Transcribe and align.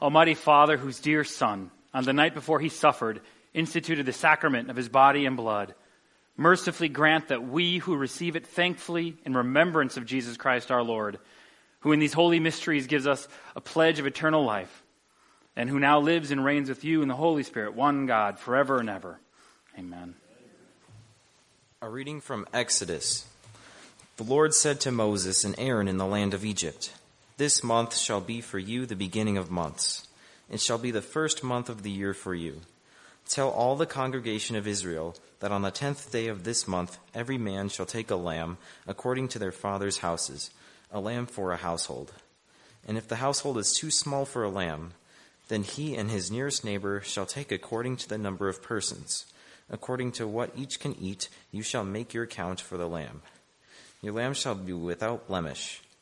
Almighty 0.00 0.34
Father, 0.34 0.76
whose 0.76 1.00
dear 1.00 1.24
Son, 1.24 1.70
on 1.92 2.04
the 2.04 2.12
night 2.12 2.34
before 2.34 2.60
he 2.60 2.68
suffered, 2.68 3.20
instituted 3.54 4.06
the 4.06 4.12
sacrament 4.12 4.70
of 4.70 4.76
his 4.76 4.88
body 4.88 5.26
and 5.26 5.36
blood, 5.36 5.74
mercifully 6.36 6.88
grant 6.88 7.28
that 7.28 7.46
we 7.46 7.78
who 7.78 7.96
receive 7.96 8.36
it 8.36 8.46
thankfully 8.46 9.16
in 9.24 9.36
remembrance 9.36 9.96
of 9.96 10.06
Jesus 10.06 10.36
Christ 10.36 10.70
our 10.70 10.82
Lord, 10.82 11.18
who 11.80 11.92
in 11.92 11.98
these 11.98 12.12
holy 12.12 12.38
mysteries 12.38 12.86
gives 12.86 13.06
us 13.06 13.26
a 13.56 13.60
pledge 13.60 13.98
of 13.98 14.06
eternal 14.06 14.44
life, 14.44 14.82
and 15.56 15.68
who 15.68 15.80
now 15.80 15.98
lives 15.98 16.30
and 16.30 16.44
reigns 16.44 16.68
with 16.68 16.84
you 16.84 17.02
in 17.02 17.08
the 17.08 17.16
Holy 17.16 17.42
Spirit, 17.42 17.74
one 17.74 18.06
God, 18.06 18.38
forever 18.38 18.78
and 18.78 18.88
ever. 18.88 19.18
Amen. 19.76 20.14
A 21.82 21.88
reading 21.88 22.20
from 22.20 22.46
Exodus. 22.52 23.26
The 24.16 24.24
Lord 24.24 24.54
said 24.54 24.80
to 24.80 24.90
Moses 24.90 25.44
and 25.44 25.54
Aaron 25.58 25.88
in 25.88 25.96
the 25.96 26.06
land 26.06 26.34
of 26.34 26.44
Egypt, 26.44 26.92
This 27.38 27.62
month 27.62 27.96
shall 27.96 28.20
be 28.20 28.40
for 28.40 28.58
you 28.58 28.84
the 28.84 28.96
beginning 28.96 29.38
of 29.38 29.48
months. 29.48 30.08
It 30.50 30.60
shall 30.60 30.76
be 30.76 30.90
the 30.90 31.00
first 31.00 31.44
month 31.44 31.68
of 31.68 31.84
the 31.84 31.90
year 31.90 32.12
for 32.12 32.34
you. 32.34 32.62
Tell 33.28 33.48
all 33.48 33.76
the 33.76 33.86
congregation 33.86 34.56
of 34.56 34.66
Israel 34.66 35.14
that 35.38 35.52
on 35.52 35.62
the 35.62 35.70
tenth 35.70 36.10
day 36.10 36.26
of 36.26 36.42
this 36.42 36.66
month 36.66 36.98
every 37.14 37.38
man 37.38 37.68
shall 37.68 37.86
take 37.86 38.10
a 38.10 38.16
lamb 38.16 38.58
according 38.88 39.28
to 39.28 39.38
their 39.38 39.52
father's 39.52 39.98
houses, 39.98 40.50
a 40.90 40.98
lamb 40.98 41.26
for 41.26 41.52
a 41.52 41.58
household. 41.58 42.12
And 42.84 42.98
if 42.98 43.06
the 43.06 43.16
household 43.16 43.56
is 43.56 43.72
too 43.72 43.92
small 43.92 44.24
for 44.24 44.42
a 44.42 44.50
lamb, 44.50 44.94
then 45.46 45.62
he 45.62 45.94
and 45.94 46.10
his 46.10 46.32
nearest 46.32 46.64
neighbor 46.64 47.02
shall 47.02 47.26
take 47.26 47.52
according 47.52 47.98
to 47.98 48.08
the 48.08 48.18
number 48.18 48.48
of 48.48 48.64
persons. 48.64 49.26
According 49.70 50.10
to 50.12 50.26
what 50.26 50.50
each 50.56 50.80
can 50.80 50.96
eat, 51.00 51.28
you 51.52 51.62
shall 51.62 51.84
make 51.84 52.12
your 52.12 52.26
count 52.26 52.60
for 52.60 52.76
the 52.76 52.88
lamb. 52.88 53.22
Your 54.02 54.14
lamb 54.14 54.34
shall 54.34 54.56
be 54.56 54.72
without 54.72 55.28
blemish, 55.28 55.82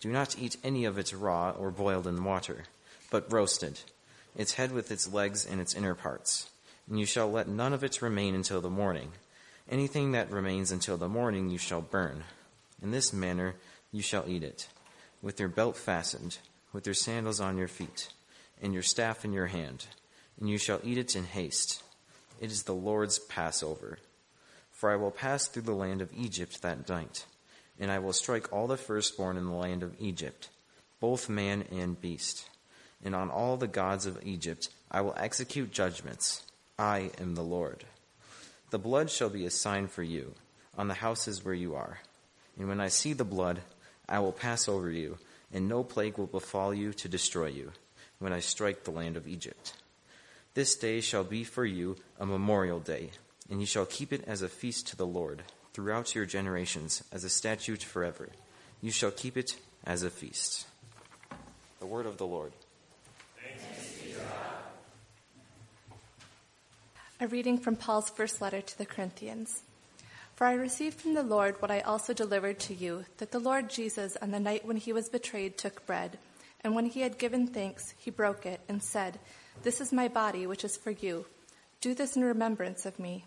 Do 0.00 0.10
not 0.10 0.38
eat 0.38 0.56
any 0.62 0.84
of 0.84 0.98
it 0.98 1.12
raw 1.12 1.50
or 1.50 1.70
boiled 1.70 2.06
in 2.06 2.24
water, 2.24 2.64
but 3.10 3.32
roasted, 3.32 3.80
its 4.36 4.54
head 4.54 4.72
with 4.72 4.90
its 4.90 5.12
legs 5.12 5.44
and 5.44 5.60
its 5.60 5.74
inner 5.74 5.94
parts. 5.94 6.50
And 6.88 6.98
you 6.98 7.06
shall 7.06 7.30
let 7.30 7.48
none 7.48 7.72
of 7.72 7.82
it 7.82 8.00
remain 8.00 8.34
until 8.34 8.60
the 8.60 8.70
morning. 8.70 9.12
Anything 9.68 10.12
that 10.12 10.30
remains 10.30 10.70
until 10.70 10.96
the 10.96 11.08
morning 11.08 11.50
you 11.50 11.58
shall 11.58 11.80
burn. 11.80 12.24
In 12.82 12.90
this 12.90 13.12
manner 13.12 13.56
you 13.92 14.02
shall 14.02 14.24
eat 14.28 14.42
it, 14.42 14.68
with 15.20 15.40
your 15.40 15.48
belt 15.48 15.76
fastened, 15.76 16.38
with 16.72 16.86
your 16.86 16.94
sandals 16.94 17.40
on 17.40 17.58
your 17.58 17.68
feet 17.68 18.08
and 18.62 18.72
your 18.72 18.82
staff 18.82 19.24
in 19.24 19.32
your 19.32 19.46
hand, 19.46 19.86
and 20.38 20.48
you 20.48 20.58
shall 20.58 20.80
eat 20.82 20.98
it 20.98 21.16
in 21.16 21.24
haste. 21.24 21.82
It 22.40 22.50
is 22.50 22.62
the 22.64 22.74
Lord's 22.74 23.18
Passover. 23.18 23.98
For 24.70 24.90
I 24.90 24.96
will 24.96 25.10
pass 25.10 25.48
through 25.48 25.62
the 25.62 25.72
land 25.72 26.00
of 26.00 26.12
Egypt 26.16 26.62
that 26.62 26.88
night, 26.88 27.26
and 27.78 27.90
I 27.90 27.98
will 27.98 28.12
strike 28.12 28.52
all 28.52 28.66
the 28.66 28.76
firstborn 28.76 29.36
in 29.36 29.46
the 29.46 29.52
land 29.52 29.82
of 29.82 29.94
Egypt, 29.98 30.48
both 31.00 31.28
man 31.28 31.64
and 31.70 32.00
beast. 32.00 32.48
And 33.04 33.14
on 33.14 33.30
all 33.30 33.56
the 33.56 33.68
gods 33.68 34.06
of 34.06 34.18
Egypt 34.24 34.68
I 34.90 35.00
will 35.02 35.14
execute 35.16 35.70
judgments. 35.70 36.42
I 36.78 37.10
am 37.20 37.34
the 37.34 37.42
Lord. 37.42 37.84
The 38.70 38.78
blood 38.78 39.10
shall 39.10 39.30
be 39.30 39.46
a 39.46 39.50
sign 39.50 39.86
for 39.86 40.02
you 40.02 40.34
on 40.76 40.88
the 40.88 40.94
houses 40.94 41.44
where 41.44 41.54
you 41.54 41.74
are. 41.74 42.00
And 42.58 42.68
when 42.68 42.80
I 42.80 42.88
see 42.88 43.12
the 43.12 43.24
blood, 43.24 43.60
I 44.08 44.18
will 44.18 44.32
pass 44.32 44.68
over 44.68 44.90
you, 44.90 45.18
and 45.52 45.68
no 45.68 45.84
plague 45.84 46.18
will 46.18 46.26
befall 46.26 46.74
you 46.74 46.92
to 46.94 47.08
destroy 47.08 47.46
you 47.46 47.72
when 48.18 48.32
I 48.32 48.40
strike 48.40 48.84
the 48.84 48.90
land 48.90 49.16
of 49.16 49.28
Egypt. 49.28 49.74
This 50.54 50.74
day 50.74 51.00
shall 51.00 51.24
be 51.24 51.44
for 51.44 51.64
you 51.64 51.96
a 52.18 52.26
memorial 52.26 52.80
day, 52.80 53.10
and 53.48 53.60
you 53.60 53.66
shall 53.66 53.86
keep 53.86 54.12
it 54.12 54.24
as 54.26 54.42
a 54.42 54.48
feast 54.48 54.88
to 54.88 54.96
the 54.96 55.06
Lord 55.06 55.44
throughout 55.78 56.12
your 56.12 56.26
generations, 56.26 57.04
as 57.12 57.22
a 57.22 57.28
statute 57.28 57.84
forever. 57.84 58.30
You 58.82 58.90
shall 58.90 59.12
keep 59.12 59.36
it 59.36 59.54
as 59.84 60.02
a 60.02 60.10
feast. 60.10 60.66
The 61.78 61.86
word 61.86 62.04
of 62.04 62.16
the 62.16 62.26
Lord. 62.26 62.50
A 67.20 67.28
reading 67.28 67.58
from 67.58 67.76
Paul's 67.76 68.10
first 68.10 68.40
letter 68.40 68.60
to 68.60 68.76
the 68.76 68.86
Corinthians. 68.86 69.62
For 70.34 70.48
I 70.48 70.54
received 70.54 71.00
from 71.00 71.14
the 71.14 71.22
Lord 71.22 71.62
what 71.62 71.70
I 71.70 71.78
also 71.78 72.12
delivered 72.12 72.58
to 72.58 72.74
you 72.74 73.04
that 73.18 73.30
the 73.30 73.38
Lord 73.38 73.70
Jesus, 73.70 74.16
on 74.20 74.32
the 74.32 74.40
night 74.40 74.66
when 74.66 74.78
he 74.78 74.92
was 74.92 75.08
betrayed, 75.08 75.56
took 75.56 75.86
bread. 75.86 76.18
And 76.62 76.74
when 76.74 76.86
he 76.86 77.02
had 77.02 77.18
given 77.18 77.46
thanks, 77.46 77.94
he 77.96 78.10
broke 78.10 78.46
it 78.46 78.58
and 78.68 78.82
said, 78.82 79.20
This 79.62 79.80
is 79.80 79.92
my 79.92 80.08
body, 80.08 80.44
which 80.44 80.64
is 80.64 80.76
for 80.76 80.90
you. 80.90 81.26
Do 81.80 81.94
this 81.94 82.16
in 82.16 82.24
remembrance 82.24 82.84
of 82.84 82.98
me. 82.98 83.26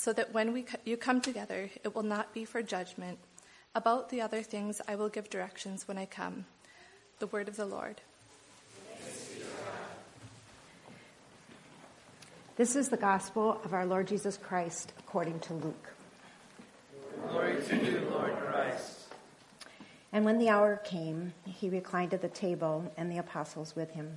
so 0.00 0.14
that 0.14 0.32
when 0.32 0.54
we, 0.54 0.64
you 0.86 0.96
come 0.96 1.20
together, 1.20 1.68
it 1.84 1.94
will 1.94 2.02
not 2.02 2.32
be 2.32 2.46
for 2.46 2.62
judgment. 2.62 3.18
About 3.74 4.08
the 4.08 4.22
other 4.22 4.42
things, 4.42 4.80
I 4.88 4.94
will 4.94 5.10
give 5.10 5.28
directions 5.28 5.86
when 5.86 5.98
I 5.98 6.06
come. 6.06 6.46
The 7.18 7.26
word 7.26 7.48
of 7.48 7.56
the 7.56 7.66
Lord. 7.66 8.00
This 12.56 12.76
is 12.76 12.88
the 12.88 12.96
gospel 12.96 13.60
of 13.62 13.74
our 13.74 13.84
Lord 13.84 14.08
Jesus 14.08 14.38
Christ 14.38 14.94
according 14.98 15.38
to 15.40 15.52
Luke. 15.52 15.92
Glory 17.28 17.62
to 17.68 17.76
you, 17.76 18.08
Lord 18.10 18.34
Christ. 18.38 19.12
And 20.14 20.24
when 20.24 20.38
the 20.38 20.48
hour 20.48 20.80
came, 20.82 21.34
he 21.44 21.68
reclined 21.68 22.14
at 22.14 22.22
the 22.22 22.28
table 22.28 22.90
and 22.96 23.12
the 23.12 23.18
apostles 23.18 23.76
with 23.76 23.90
him. 23.90 24.16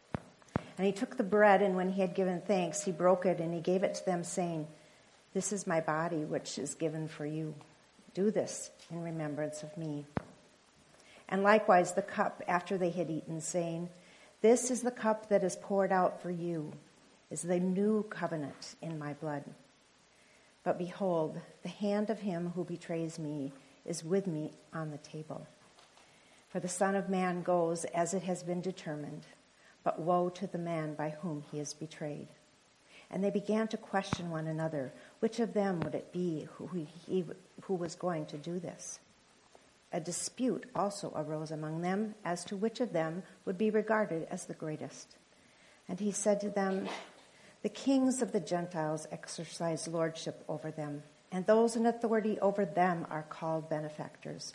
And 0.81 0.87
he 0.87 0.93
took 0.93 1.15
the 1.15 1.23
bread, 1.23 1.61
and 1.61 1.75
when 1.75 1.89
he 1.89 2.01
had 2.01 2.15
given 2.15 2.41
thanks, 2.41 2.81
he 2.81 2.91
broke 2.91 3.27
it 3.27 3.39
and 3.39 3.53
he 3.53 3.59
gave 3.59 3.83
it 3.83 3.93
to 3.93 4.05
them, 4.07 4.23
saying, 4.23 4.65
This 5.31 5.53
is 5.53 5.67
my 5.67 5.79
body, 5.79 6.25
which 6.25 6.57
is 6.57 6.73
given 6.73 7.07
for 7.07 7.23
you. 7.23 7.53
Do 8.15 8.31
this 8.31 8.71
in 8.89 9.03
remembrance 9.03 9.61
of 9.61 9.77
me. 9.77 10.07
And 11.29 11.43
likewise 11.43 11.93
the 11.93 12.01
cup 12.01 12.41
after 12.47 12.79
they 12.79 12.89
had 12.89 13.11
eaten, 13.11 13.41
saying, 13.41 13.89
This 14.41 14.71
is 14.71 14.81
the 14.81 14.89
cup 14.89 15.29
that 15.29 15.43
is 15.43 15.55
poured 15.55 15.91
out 15.91 16.19
for 16.19 16.31
you, 16.31 16.71
is 17.29 17.43
the 17.43 17.59
new 17.59 18.01
covenant 18.09 18.73
in 18.81 18.97
my 18.97 19.13
blood. 19.13 19.43
But 20.63 20.79
behold, 20.79 21.39
the 21.61 21.69
hand 21.69 22.09
of 22.09 22.21
him 22.21 22.53
who 22.55 22.63
betrays 22.63 23.19
me 23.19 23.51
is 23.85 24.03
with 24.03 24.25
me 24.25 24.49
on 24.73 24.89
the 24.89 24.97
table. 24.97 25.45
For 26.49 26.59
the 26.59 26.67
Son 26.67 26.95
of 26.95 27.07
Man 27.07 27.43
goes 27.43 27.85
as 27.85 28.15
it 28.15 28.23
has 28.23 28.41
been 28.41 28.61
determined, 28.61 29.27
but 29.83 29.99
woe 29.99 30.29
to 30.29 30.47
the 30.47 30.57
man 30.57 30.93
by 30.93 31.09
whom 31.09 31.43
he 31.51 31.59
is 31.59 31.73
betrayed. 31.73 32.27
And 33.09 33.23
they 33.23 33.29
began 33.29 33.67
to 33.69 33.77
question 33.77 34.29
one 34.29 34.47
another, 34.47 34.93
which 35.19 35.39
of 35.39 35.53
them 35.53 35.81
would 35.81 35.95
it 35.95 36.13
be 36.13 36.47
who, 36.53 36.69
he, 37.05 37.25
who 37.63 37.73
was 37.73 37.95
going 37.95 38.25
to 38.27 38.37
do 38.37 38.59
this? 38.59 38.99
A 39.91 39.99
dispute 39.99 40.69
also 40.73 41.11
arose 41.15 41.51
among 41.51 41.81
them 41.81 42.15
as 42.23 42.45
to 42.45 42.55
which 42.55 42.79
of 42.79 42.93
them 42.93 43.23
would 43.43 43.57
be 43.57 43.69
regarded 43.69 44.27
as 44.31 44.45
the 44.45 44.53
greatest. 44.53 45.17
And 45.89 45.99
he 45.99 46.11
said 46.11 46.39
to 46.41 46.49
them, 46.49 46.87
The 47.63 47.69
kings 47.69 48.21
of 48.21 48.31
the 48.31 48.39
Gentiles 48.39 49.07
exercise 49.11 49.89
lordship 49.89 50.45
over 50.47 50.71
them, 50.71 51.03
and 51.31 51.45
those 51.45 51.75
in 51.75 51.85
authority 51.85 52.39
over 52.39 52.63
them 52.63 53.05
are 53.09 53.23
called 53.23 53.69
benefactors. 53.69 54.53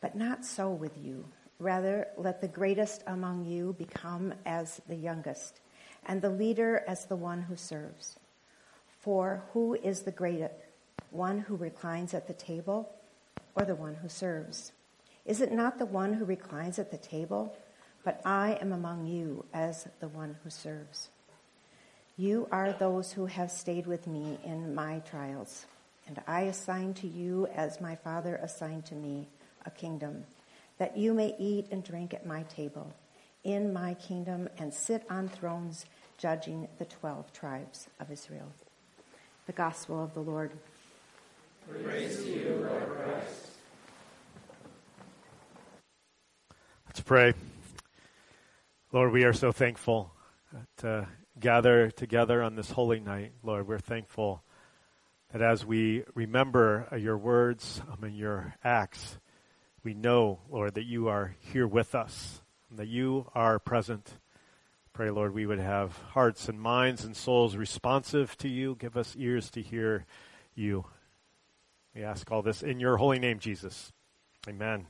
But 0.00 0.16
not 0.16 0.44
so 0.44 0.70
with 0.70 0.98
you. 0.98 1.26
Rather, 1.58 2.06
let 2.16 2.40
the 2.40 2.48
greatest 2.48 3.02
among 3.06 3.44
you 3.44 3.74
become 3.78 4.32
as 4.46 4.80
the 4.88 4.94
youngest, 4.94 5.60
and 6.06 6.22
the 6.22 6.30
leader 6.30 6.84
as 6.86 7.06
the 7.06 7.16
one 7.16 7.42
who 7.42 7.56
serves. 7.56 8.18
For 9.00 9.42
who 9.52 9.74
is 9.74 10.02
the 10.02 10.12
greatest? 10.12 10.54
One 11.10 11.40
who 11.40 11.56
reclines 11.56 12.14
at 12.14 12.26
the 12.26 12.34
table 12.34 12.92
or 13.54 13.64
the 13.64 13.74
one 13.74 13.94
who 13.94 14.08
serves? 14.08 14.72
Is 15.24 15.40
it 15.40 15.52
not 15.52 15.78
the 15.78 15.86
one 15.86 16.12
who 16.12 16.24
reclines 16.24 16.78
at 16.78 16.90
the 16.90 16.98
table? 16.98 17.56
But 18.04 18.20
I 18.24 18.58
am 18.60 18.72
among 18.72 19.06
you 19.06 19.44
as 19.52 19.88
the 20.00 20.08
one 20.08 20.36
who 20.42 20.50
serves. 20.50 21.08
You 22.16 22.48
are 22.50 22.72
those 22.72 23.12
who 23.12 23.26
have 23.26 23.50
stayed 23.50 23.86
with 23.86 24.06
me 24.06 24.38
in 24.44 24.74
my 24.74 25.00
trials, 25.00 25.66
and 26.06 26.20
I 26.26 26.42
assign 26.42 26.94
to 26.94 27.06
you 27.06 27.46
as 27.54 27.80
my 27.80 27.94
Father 27.96 28.36
assigned 28.36 28.86
to 28.86 28.94
me 28.94 29.28
a 29.66 29.70
kingdom, 29.70 30.24
that 30.78 30.96
you 30.96 31.12
may 31.12 31.34
eat 31.38 31.66
and 31.70 31.84
drink 31.84 32.14
at 32.14 32.26
my 32.26 32.42
table 32.44 32.92
in 33.44 33.72
my 33.72 33.94
kingdom 33.94 34.48
and 34.58 34.72
sit 34.72 35.04
on 35.10 35.28
thrones 35.28 35.86
judging 36.16 36.68
the 36.78 36.84
12 36.84 37.32
tribes 37.32 37.88
of 38.00 38.10
Israel. 38.10 38.52
The 39.46 39.52
Gospel 39.52 40.02
of 40.02 40.14
the 40.14 40.20
Lord. 40.20 40.52
Praise 41.82 42.24
to 42.24 42.30
you, 42.30 42.66
Lord 42.68 42.88
Christ. 42.88 43.48
Let's 46.86 47.00
pray. 47.00 47.34
Lord, 48.92 49.12
we 49.12 49.24
are 49.24 49.32
so 49.32 49.52
thankful 49.52 50.12
to 50.78 51.06
gather 51.38 51.90
together 51.90 52.42
on 52.42 52.56
this 52.56 52.70
holy 52.70 53.00
night. 53.00 53.32
Lord, 53.42 53.68
we're 53.68 53.78
thankful 53.78 54.42
that 55.32 55.42
as 55.42 55.64
we 55.64 56.04
remember 56.14 56.88
your 56.98 57.16
words 57.16 57.82
um, 57.92 58.02
and 58.04 58.16
your 58.16 58.54
acts, 58.64 59.18
we 59.88 59.94
know, 59.94 60.38
Lord, 60.50 60.74
that 60.74 60.84
you 60.84 61.08
are 61.08 61.34
here 61.40 61.66
with 61.66 61.94
us, 61.94 62.42
that 62.70 62.88
you 62.88 63.26
are 63.34 63.58
present. 63.58 64.18
Pray, 64.92 65.08
Lord, 65.08 65.32
we 65.32 65.46
would 65.46 65.60
have 65.60 65.96
hearts 66.10 66.46
and 66.46 66.60
minds 66.60 67.06
and 67.06 67.16
souls 67.16 67.56
responsive 67.56 68.36
to 68.36 68.50
you. 68.50 68.76
Give 68.78 68.98
us 68.98 69.16
ears 69.16 69.50
to 69.52 69.62
hear 69.62 70.04
you. 70.54 70.84
We 71.94 72.02
ask 72.02 72.30
all 72.30 72.42
this 72.42 72.62
in 72.62 72.80
your 72.80 72.98
holy 72.98 73.18
name, 73.18 73.38
Jesus. 73.38 73.90
Amen. 74.46 74.88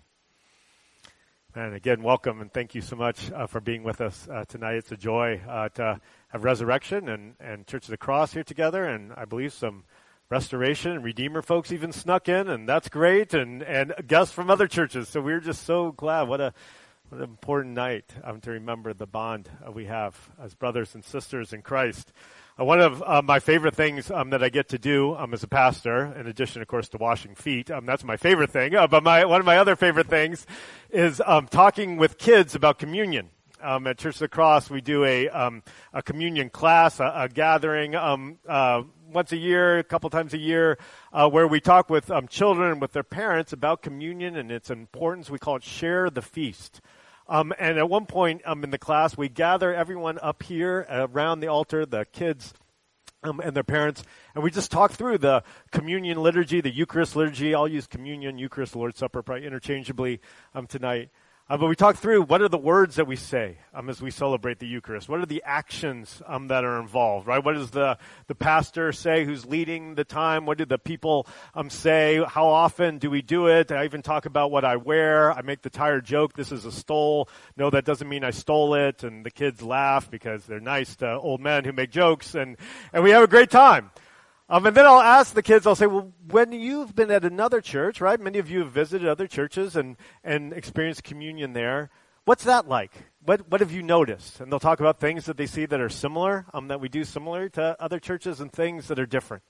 And 1.54 1.76
again, 1.76 2.02
welcome 2.02 2.40
and 2.40 2.52
thank 2.52 2.74
you 2.74 2.80
so 2.80 2.96
much 2.96 3.30
uh, 3.30 3.46
for 3.46 3.60
being 3.60 3.84
with 3.84 4.00
us 4.00 4.26
uh, 4.28 4.46
tonight. 4.48 4.78
It's 4.78 4.90
a 4.90 4.96
joy 4.96 5.40
uh, 5.48 5.68
to 5.76 6.00
have 6.30 6.42
Resurrection 6.42 7.08
and, 7.08 7.36
and 7.38 7.68
Church 7.68 7.84
of 7.84 7.90
the 7.90 7.98
Cross 7.98 8.32
here 8.32 8.42
together, 8.42 8.84
and 8.84 9.12
I 9.16 9.26
believe 9.26 9.52
some 9.52 9.84
Restoration 10.30 10.92
and 10.92 11.02
Redeemer 11.02 11.40
folks 11.40 11.72
even 11.72 11.90
snuck 11.90 12.28
in, 12.28 12.48
and 12.48 12.68
that's 12.68 12.90
great, 12.90 13.32
and, 13.32 13.62
and 13.62 13.94
guests 14.06 14.34
from 14.34 14.50
other 14.50 14.66
churches. 14.66 15.08
So 15.08 15.22
we're 15.22 15.40
just 15.40 15.64
so 15.64 15.92
glad. 15.92 16.28
What 16.28 16.42
a 16.42 16.52
what 17.08 17.22
an 17.22 17.24
important 17.24 17.74
night 17.74 18.04
um, 18.22 18.42
to 18.42 18.50
remember 18.50 18.92
the 18.92 19.06
bond 19.06 19.48
uh, 19.66 19.72
we 19.72 19.86
have 19.86 20.14
as 20.42 20.54
brothers 20.54 20.94
and 20.94 21.02
sisters 21.02 21.54
in 21.54 21.62
Christ. 21.62 22.12
Uh, 22.60 22.66
one 22.66 22.78
of 22.78 23.02
uh, 23.02 23.22
my 23.22 23.40
favorite 23.40 23.74
things 23.74 24.10
um, 24.10 24.28
that 24.28 24.42
I 24.42 24.50
get 24.50 24.68
to 24.68 24.78
do 24.78 25.14
um, 25.14 25.32
as 25.32 25.42
a 25.42 25.48
pastor, 25.48 26.14
in 26.20 26.26
addition, 26.26 26.60
of 26.60 26.68
course, 26.68 26.90
to 26.90 26.98
washing 26.98 27.34
feet, 27.34 27.70
um, 27.70 27.86
that's 27.86 28.04
my 28.04 28.18
favorite 28.18 28.50
thing. 28.50 28.74
Uh, 28.74 28.86
but 28.86 29.02
my, 29.02 29.24
one 29.24 29.40
of 29.40 29.46
my 29.46 29.56
other 29.56 29.76
favorite 29.76 30.08
things 30.08 30.46
is 30.90 31.22
um, 31.24 31.46
talking 31.48 31.96
with 31.96 32.18
kids 32.18 32.54
about 32.54 32.78
communion. 32.78 33.30
Um, 33.62 33.86
at 33.86 33.96
Church 33.96 34.16
of 34.16 34.20
the 34.20 34.28
Cross, 34.28 34.68
we 34.68 34.82
do 34.82 35.04
a, 35.04 35.26
a 35.26 36.02
communion 36.04 36.50
class, 36.50 37.00
a, 37.00 37.10
a 37.16 37.28
gathering 37.28 37.96
uh, 37.96 38.82
once 39.12 39.32
a 39.32 39.36
year, 39.36 39.78
a 39.78 39.84
couple 39.84 40.10
times 40.10 40.34
a 40.34 40.38
year, 40.38 40.78
uh, 41.12 41.28
where 41.28 41.46
we 41.46 41.60
talk 41.60 41.88
with 41.90 42.10
um, 42.10 42.28
children 42.28 42.72
and 42.72 42.80
with 42.80 42.92
their 42.92 43.02
parents 43.02 43.52
about 43.52 43.82
communion 43.82 44.36
and 44.36 44.52
its 44.52 44.70
importance. 44.70 45.30
We 45.30 45.38
call 45.38 45.56
it 45.56 45.64
Share 45.64 46.10
the 46.10 46.22
Feast. 46.22 46.80
Um, 47.28 47.52
and 47.58 47.78
at 47.78 47.88
one 47.90 48.06
point 48.06 48.42
um, 48.46 48.64
in 48.64 48.70
the 48.70 48.78
class, 48.78 49.16
we 49.16 49.28
gather 49.28 49.74
everyone 49.74 50.18
up 50.22 50.42
here 50.42 50.86
around 50.88 51.40
the 51.40 51.48
altar, 51.48 51.84
the 51.84 52.06
kids 52.06 52.54
um, 53.22 53.40
and 53.40 53.54
their 53.54 53.64
parents, 53.64 54.02
and 54.34 54.44
we 54.44 54.50
just 54.50 54.70
talk 54.70 54.92
through 54.92 55.18
the 55.18 55.42
communion 55.72 56.22
liturgy, 56.22 56.60
the 56.60 56.70
Eucharist 56.70 57.16
liturgy. 57.16 57.54
I'll 57.54 57.68
use 57.68 57.86
communion, 57.86 58.38
Eucharist, 58.38 58.76
Lord's 58.76 58.98
Supper, 58.98 59.22
probably 59.22 59.46
interchangeably 59.46 60.20
um, 60.54 60.66
tonight. 60.66 61.10
Uh, 61.50 61.56
but 61.56 61.66
we 61.66 61.74
talk 61.74 61.96
through 61.96 62.20
what 62.20 62.42
are 62.42 62.48
the 62.50 62.58
words 62.58 62.96
that 62.96 63.06
we 63.06 63.16
say 63.16 63.56
um, 63.72 63.88
as 63.88 64.02
we 64.02 64.10
celebrate 64.10 64.58
the 64.58 64.66
Eucharist? 64.66 65.08
What 65.08 65.20
are 65.20 65.26
the 65.26 65.42
actions 65.46 66.20
um, 66.26 66.48
that 66.48 66.62
are 66.62 66.78
involved, 66.78 67.26
right? 67.26 67.42
What 67.42 67.54
does 67.54 67.70
the, 67.70 67.96
the 68.26 68.34
pastor 68.34 68.92
say 68.92 69.24
who's 69.24 69.46
leading 69.46 69.94
the 69.94 70.04
time? 70.04 70.44
What 70.44 70.58
do 70.58 70.66
the 70.66 70.76
people 70.76 71.26
um, 71.54 71.70
say? 71.70 72.22
How 72.28 72.48
often 72.48 72.98
do 72.98 73.08
we 73.08 73.22
do 73.22 73.46
it? 73.46 73.72
I 73.72 73.86
even 73.86 74.02
talk 74.02 74.26
about 74.26 74.50
what 74.50 74.66
I 74.66 74.76
wear. 74.76 75.32
I 75.32 75.40
make 75.40 75.62
the 75.62 75.70
tired 75.70 76.04
joke, 76.04 76.34
this 76.34 76.52
is 76.52 76.66
a 76.66 76.72
stole. 76.72 77.30
No, 77.56 77.70
that 77.70 77.86
doesn't 77.86 78.10
mean 78.10 78.24
I 78.24 78.30
stole 78.30 78.74
it. 78.74 79.02
And 79.02 79.24
the 79.24 79.30
kids 79.30 79.62
laugh 79.62 80.10
because 80.10 80.44
they're 80.44 80.60
nice 80.60 80.96
to 80.96 81.14
old 81.14 81.40
men 81.40 81.64
who 81.64 81.72
make 81.72 81.90
jokes. 81.90 82.34
And, 82.34 82.58
and 82.92 83.02
we 83.02 83.08
have 83.12 83.22
a 83.22 83.26
great 83.26 83.50
time. 83.50 83.90
Um, 84.50 84.64
and 84.64 84.74
then 84.74 84.86
I'll 84.86 85.00
ask 85.00 85.34
the 85.34 85.42
kids, 85.42 85.66
I'll 85.66 85.76
say, 85.76 85.86
well, 85.86 86.10
when 86.30 86.52
you've 86.52 86.94
been 86.94 87.10
at 87.10 87.24
another 87.24 87.60
church, 87.60 88.00
right? 88.00 88.18
Many 88.18 88.38
of 88.38 88.50
you 88.50 88.60
have 88.60 88.72
visited 88.72 89.06
other 89.06 89.26
churches 89.26 89.76
and, 89.76 89.96
and 90.24 90.54
experienced 90.54 91.04
communion 91.04 91.52
there. 91.52 91.90
What's 92.24 92.44
that 92.44 92.66
like? 92.66 92.92
What, 93.24 93.50
what 93.50 93.60
have 93.60 93.72
you 93.72 93.82
noticed? 93.82 94.40
And 94.40 94.50
they'll 94.50 94.58
talk 94.58 94.80
about 94.80 95.00
things 95.00 95.26
that 95.26 95.36
they 95.36 95.44
see 95.44 95.66
that 95.66 95.80
are 95.80 95.90
similar, 95.90 96.46
um, 96.54 96.68
that 96.68 96.80
we 96.80 96.88
do 96.88 97.04
similar 97.04 97.50
to 97.50 97.76
other 97.78 97.98
churches 97.98 98.40
and 98.40 98.50
things 98.50 98.88
that 98.88 98.98
are 98.98 99.06
different. 99.06 99.42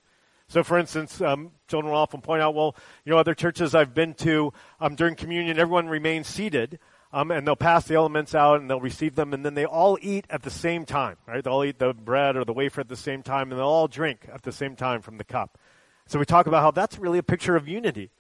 So, 0.49 0.65
for 0.65 0.79
instance, 0.79 1.21
um, 1.21 1.53
children 1.69 1.93
will 1.93 1.99
often 1.99 2.21
point 2.21 2.43
out, 2.43 2.55
well, 2.55 2.75
you 3.05 3.13
know, 3.13 3.19
other 3.19 3.35
churches 3.35 3.75
I've 3.75 3.95
been 3.95 4.15
to 4.15 4.53
um, 4.81 4.97
during 4.97 5.15
communion, 5.15 5.59
everyone 5.59 5.89
remains 5.89 6.27
seated. 6.27 6.81
Um, 7.11 7.31
and 7.31 7.47
they'll 7.47 7.57
pass 7.57 7.87
the 7.87 7.95
elements 7.95 8.35
out 8.35 8.61
and 8.61 8.69
they'll 8.69 8.81
receive 8.81 9.15
them, 9.15 9.33
and 9.33 9.45
then 9.45 9.55
they 9.55 9.65
all 9.65 9.99
eat 10.03 10.27
at 10.29 10.43
the 10.43 10.51
same 10.51 10.85
time, 10.85 11.17
right? 11.27 11.43
They'll 11.43 11.65
eat 11.65 11.79
the 11.79 11.95
bread 11.95 12.37
or 12.37 12.45
the 12.45 12.53
wafer 12.53 12.83
at 12.83 12.89
the 12.89 12.97
same 12.97 13.23
time, 13.23 13.51
and 13.51 13.59
they'll 13.59 13.67
all 13.67 13.89
drink 13.89 14.29
at 14.31 14.43
the 14.43 14.53
same 14.53 14.77
time 14.77 15.01
from 15.01 15.17
the 15.17 15.25
cup. 15.25 15.59
So 16.07 16.19
we 16.19 16.27
talk 16.27 16.47
about 16.47 16.63
how 16.63 16.71
that's 16.71 16.99
really 16.99 17.19
a 17.19 17.23
picture 17.23 17.57
of 17.57 17.67
unity. 17.67 18.11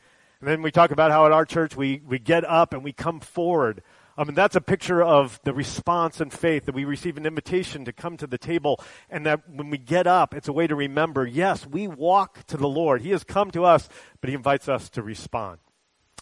And 0.40 0.48
then 0.48 0.62
we 0.62 0.70
talk 0.70 0.90
about 0.90 1.10
how 1.10 1.26
at 1.26 1.32
our 1.32 1.44
church 1.44 1.76
we, 1.76 2.00
we 2.06 2.18
get 2.18 2.44
up 2.44 2.72
and 2.72 2.84
we 2.84 2.92
come 2.92 3.20
forward. 3.20 3.82
I 4.16 4.24
mean, 4.24 4.34
that's 4.34 4.56
a 4.56 4.60
picture 4.60 5.02
of 5.02 5.40
the 5.44 5.52
response 5.52 6.20
and 6.20 6.32
faith 6.32 6.66
that 6.66 6.74
we 6.74 6.84
receive 6.84 7.16
an 7.16 7.26
invitation 7.26 7.84
to 7.84 7.92
come 7.92 8.16
to 8.16 8.26
the 8.26 8.38
table 8.38 8.80
and 9.08 9.24
that 9.26 9.48
when 9.48 9.70
we 9.70 9.78
get 9.78 10.06
up, 10.06 10.34
it's 10.34 10.48
a 10.48 10.52
way 10.52 10.66
to 10.66 10.74
remember, 10.74 11.26
yes, 11.26 11.66
we 11.66 11.88
walk 11.88 12.44
to 12.46 12.56
the 12.56 12.68
Lord. 12.68 13.02
He 13.02 13.10
has 13.10 13.24
come 13.24 13.50
to 13.52 13.64
us, 13.64 13.88
but 14.20 14.28
He 14.28 14.34
invites 14.34 14.68
us 14.68 14.90
to 14.90 15.02
respond. 15.02 15.58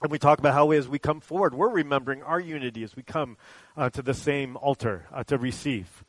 And 0.02 0.10
we 0.10 0.18
talk 0.18 0.38
about 0.38 0.52
how 0.52 0.70
as 0.72 0.88
we 0.88 0.98
come 0.98 1.20
forward, 1.20 1.54
we're 1.54 1.70
remembering 1.70 2.22
our 2.22 2.38
unity 2.38 2.82
as 2.82 2.94
we 2.94 3.02
come 3.02 3.38
uh, 3.76 3.88
to 3.90 4.02
the 4.02 4.12
same 4.12 4.56
altar 4.58 5.06
uh, 5.12 5.24
to 5.24 5.38
receive. 5.38 6.04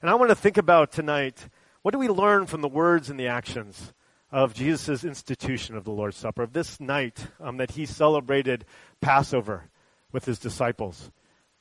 And 0.00 0.08
I 0.08 0.14
want 0.14 0.30
to 0.30 0.36
think 0.36 0.56
about 0.56 0.92
tonight 0.92 1.48
what 1.82 1.92
do 1.92 1.98
we 1.98 2.08
learn 2.08 2.46
from 2.46 2.60
the 2.60 2.68
words 2.68 3.10
and 3.10 3.18
the 3.18 3.26
actions 3.26 3.92
of 4.30 4.54
Jesus' 4.54 5.04
institution 5.04 5.76
of 5.76 5.84
the 5.84 5.90
Lord's 5.90 6.16
Supper, 6.16 6.44
of 6.44 6.52
this 6.52 6.80
night 6.80 7.26
um, 7.40 7.56
that 7.58 7.72
he 7.72 7.86
celebrated 7.86 8.64
Passover 9.00 9.68
with 10.12 10.24
his 10.24 10.38
disciples? 10.38 11.10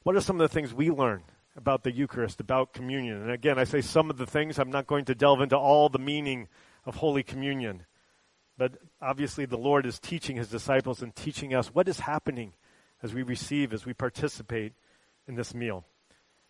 What 0.03 0.15
are 0.15 0.22
some 0.22 0.39
of 0.39 0.48
the 0.48 0.53
things 0.53 0.74
we 0.74 0.92
learn 0.92 1.24
about 1.56 1.84
the 1.84 1.92
Eucharist, 1.92 2.39
about 2.39 2.74
communion? 2.74 3.22
And 3.22 3.32
again, 3.32 3.58
I 3.58 3.63
say 3.63 3.82
some 3.82 4.10
of 4.10 4.18
the 4.18 4.25
things, 4.25 4.60
I'm 4.60 4.72
not 4.72 4.88
going 4.88 5.06
to 5.06 5.15
delve 5.15 5.42
into 5.42 5.58
all 5.58 5.89
the 5.89 6.00
meaning 6.00 6.48
of 6.86 6.96
Holy 6.96 7.24
Communion. 7.24 7.86
But 8.57 8.74
obviously, 9.01 9.45
the 9.45 9.57
Lord 9.57 9.86
is 9.86 10.00
teaching 10.00 10.36
his 10.36 10.48
disciples 10.48 11.01
and 11.01 11.15
teaching 11.15 11.53
us 11.53 11.74
what 11.74 11.88
is 11.88 12.01
happening 12.01 12.53
as 13.01 13.13
we 13.13 13.24
receive, 13.24 13.74
as 13.74 13.86
we 13.86 13.93
participate 13.93 14.74
in 15.27 15.36
this 15.36 15.53
meal. 15.53 15.86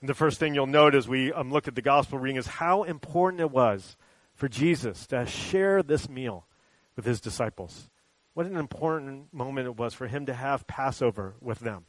And 0.01 0.09
the 0.09 0.13
first 0.13 0.37
thing 0.37 0.53
you'll 0.53 0.67
note 0.67 0.95
as 0.95 1.07
we 1.07 1.31
um, 1.31 1.51
look 1.51 1.67
at 1.67 1.75
the 1.75 1.81
gospel 1.81 2.19
reading 2.19 2.37
is 2.37 2.47
how 2.47 2.83
important 2.83 3.39
it 3.39 3.51
was 3.51 3.95
for 4.35 4.49
Jesus 4.49 5.07
to 5.07 5.25
share 5.25 5.81
this 5.81 6.09
meal 6.09 6.45
with 6.95 7.05
his 7.05 7.21
disciples. 7.21 7.89
What 8.33 8.45
an 8.45 8.57
important 8.57 9.33
moment 9.33 9.67
it 9.67 9.77
was 9.77 9.93
for 9.93 10.07
him 10.07 10.25
to 10.25 10.33
have 10.33 10.67
Passover 10.67 11.35
with 11.39 11.59
them. 11.59 11.85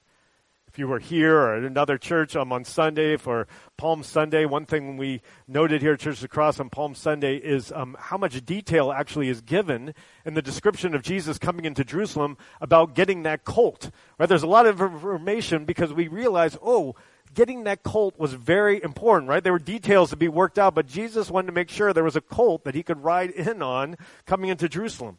If 0.75 0.79
you 0.81 0.89
were 0.89 0.99
here 0.99 1.39
or 1.39 1.55
at 1.55 1.63
another 1.63 1.97
church 1.97 2.35
um, 2.35 2.53
on 2.53 2.65
Sunday 2.65 3.17
for 3.17 3.47
Palm 3.77 4.03
Sunday, 4.03 4.45
one 4.45 4.67
thing 4.67 4.97
we 4.97 5.23
noted 5.47 5.81
here 5.81 5.93
at 5.93 6.01
Church 6.01 6.17
of 6.17 6.23
the 6.23 6.27
Cross 6.27 6.59
on 6.59 6.69
Palm 6.69 6.97
Sunday 6.97 7.37
is 7.37 7.71
um, 7.71 7.97
how 7.97 8.19
much 8.19 8.45
detail 8.45 8.91
actually 8.91 9.29
is 9.29 9.41
given 9.41 9.95
in 10.25 10.35
the 10.35 10.43
description 10.43 10.93
of 10.93 11.03
Jesus 11.03 11.39
coming 11.39 11.65
into 11.65 11.85
Jerusalem 11.85 12.37
about 12.61 12.97
getting 12.97 13.23
that 13.23 13.45
colt. 13.45 13.93
Right? 14.19 14.29
There's 14.29 14.43
a 14.43 14.49
lot 14.49 14.67
of 14.67 14.81
information 14.81 15.65
because 15.65 15.93
we 15.93 16.09
realize, 16.09 16.59
oh, 16.61 16.97
getting 17.35 17.63
that 17.65 17.85
colt 17.85 18.19
was 18.19 18.33
very 18.33 18.83
important, 18.83 19.29
right? 19.29 19.45
There 19.45 19.53
were 19.53 19.61
details 19.61 20.11
to 20.11 20.17
be 20.17 20.27
worked 20.27 20.59
out, 20.59 20.75
but 20.75 20.89
Jesus 20.89 21.31
wanted 21.31 21.47
to 21.47 21.53
make 21.53 21.71
sure 21.71 21.93
there 21.93 22.03
was 22.03 22.17
a 22.17 22.21
colt 22.21 22.65
that 22.65 22.75
he 22.75 22.83
could 22.83 23.05
ride 23.05 23.31
in 23.31 23.63
on 23.63 23.97
coming 24.27 24.51
into 24.51 24.69
Jerusalem. 24.69 25.19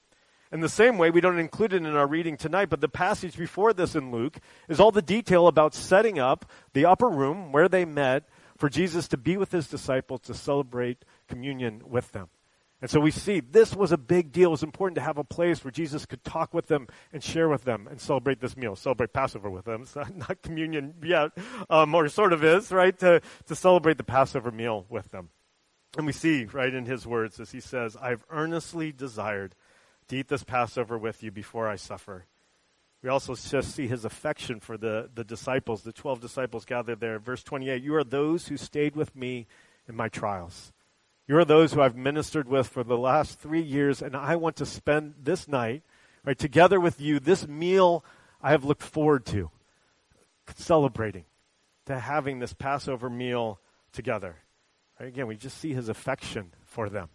In 0.52 0.60
the 0.60 0.70
same 0.70 0.98
way, 0.98 1.10
we 1.10 1.22
don't 1.22 1.40
include 1.40 1.74
it 1.74 1.84
in 1.84 1.96
our 1.96 2.08
reading 2.08 2.38
tonight, 2.38 2.70
but 2.70 2.80
the 2.80 2.88
passage 2.88 3.38
before 3.38 3.74
this 3.74 3.96
in 3.96 4.12
Luke 4.12 4.38
is 4.70 4.80
all 4.80 4.92
the 4.92 5.02
detail 5.02 5.48
about 5.48 5.74
setting 5.74 6.20
up 6.20 6.50
the 6.74 6.86
upper 6.86 7.10
room 7.10 7.52
where 7.52 7.68
they 7.68 7.84
met 7.84 8.30
for 8.58 8.70
Jesus 8.70 9.08
to 9.10 9.18
be 9.18 9.38
with 9.38 9.52
his 9.52 9.68
disciples 9.68 10.22
to 10.22 10.34
celebrate 10.34 11.04
communion 11.28 11.82
with 11.86 12.12
them. 12.12 12.30
And 12.82 12.90
so 12.92 13.00
we 13.00 13.10
see 13.10 13.40
this 13.40 13.75
was 13.75 13.92
a 13.92 13.98
big 13.98 14.32
deal. 14.32 14.50
It 14.50 14.52
was 14.52 14.64
important 14.64 14.96
to 14.96 15.02
have 15.02 15.18
a 15.18 15.24
place 15.24 15.64
where 15.64 15.72
Jesus 15.72 16.06
could 16.06 16.24
talk 16.24 16.54
with 16.54 16.68
them 16.68 16.88
and 17.12 17.24
share 17.24 17.50
with 17.50 17.64
them 17.64 17.88
and 17.90 18.00
celebrate 18.00 18.42
this 18.42 18.56
meal, 18.56 18.75
celebrate 18.75 19.14
Passover 19.14 19.50
with 19.50 19.66
them. 19.66 19.82
It's 19.86 19.96
not, 19.96 20.16
not 20.16 20.42
communion 20.42 20.94
yet, 21.04 21.32
um, 21.70 21.96
or 21.96 22.08
sort 22.10 22.34
of 22.34 22.44
is, 22.44 22.72
right? 22.72 22.98
To, 23.00 23.22
to 23.48 23.56
celebrate 23.56 23.98
the 23.98 24.04
Passover 24.04 24.52
meal 24.52 24.86
with 24.90 25.10
them. 25.12 25.30
And 25.98 26.06
we 26.06 26.12
see, 26.12 26.46
right, 26.46 26.74
in 26.74 26.86
his 26.86 27.08
words, 27.08 27.40
as 27.40 27.52
he 27.52 27.62
says, 27.62 27.96
I've 28.00 28.25
earnestly 28.30 28.92
desired 28.92 29.56
to 30.08 30.18
eat 30.18 30.28
this 30.28 30.44
Passover 30.44 30.98
with 30.98 31.24
you 31.24 31.32
before 31.32 31.68
I 31.68 31.76
suffer. 31.76 32.26
We 33.02 33.10
also 33.10 33.36
just 33.36 33.76
see 33.76 33.88
his 33.88 34.04
affection 34.04 34.60
for 34.60 34.78
the, 34.78 35.10
the 35.14 35.24
disciples, 35.24 35.84
the 35.84 35.94
12 35.94 36.22
disciples 36.22 36.66
gathered 36.66 37.00
there. 37.00 37.20
Verse 37.20 37.44
28 37.44 37.84
You 37.84 37.96
are 37.96 38.04
those 38.04 38.48
who 38.48 38.58
stayed 38.58 38.96
with 38.96 39.16
me 39.16 39.48
in 39.88 39.96
my 39.96 40.10
trials. 40.10 40.74
You 41.28 41.38
are 41.38 41.46
those 41.46 41.74
who 41.74 41.82
I've 41.82 41.96
ministered 41.96 42.48
with 42.48 42.68
for 42.68 42.84
the 42.84 42.98
last 42.98 43.40
three 43.40 43.62
years, 43.62 44.02
and 44.02 44.16
I 44.16 44.36
want 44.36 44.56
to 44.58 44.66
spend 44.66 45.16
this 45.22 45.48
night, 45.48 45.84
right, 46.24 46.38
together 46.38 46.80
with 46.80 47.02
you, 47.02 47.20
this 47.20 47.48
meal 47.48 48.04
I 48.42 48.52
have 48.52 48.64
looked 48.64 48.84
forward 48.84 49.26
to, 49.28 49.50
celebrating, 50.56 51.26
to 51.88 52.00
having 52.00 52.40
this 52.40 52.54
Passover 52.54 53.10
meal 53.10 53.60
together. 53.92 54.36
Right, 55.00 55.10
again, 55.10 55.26
we 55.26 55.36
just 55.36 55.58
see 55.58 55.74
his 55.74 55.90
affection 55.90 56.54
for 56.64 56.90
them. 56.90 57.10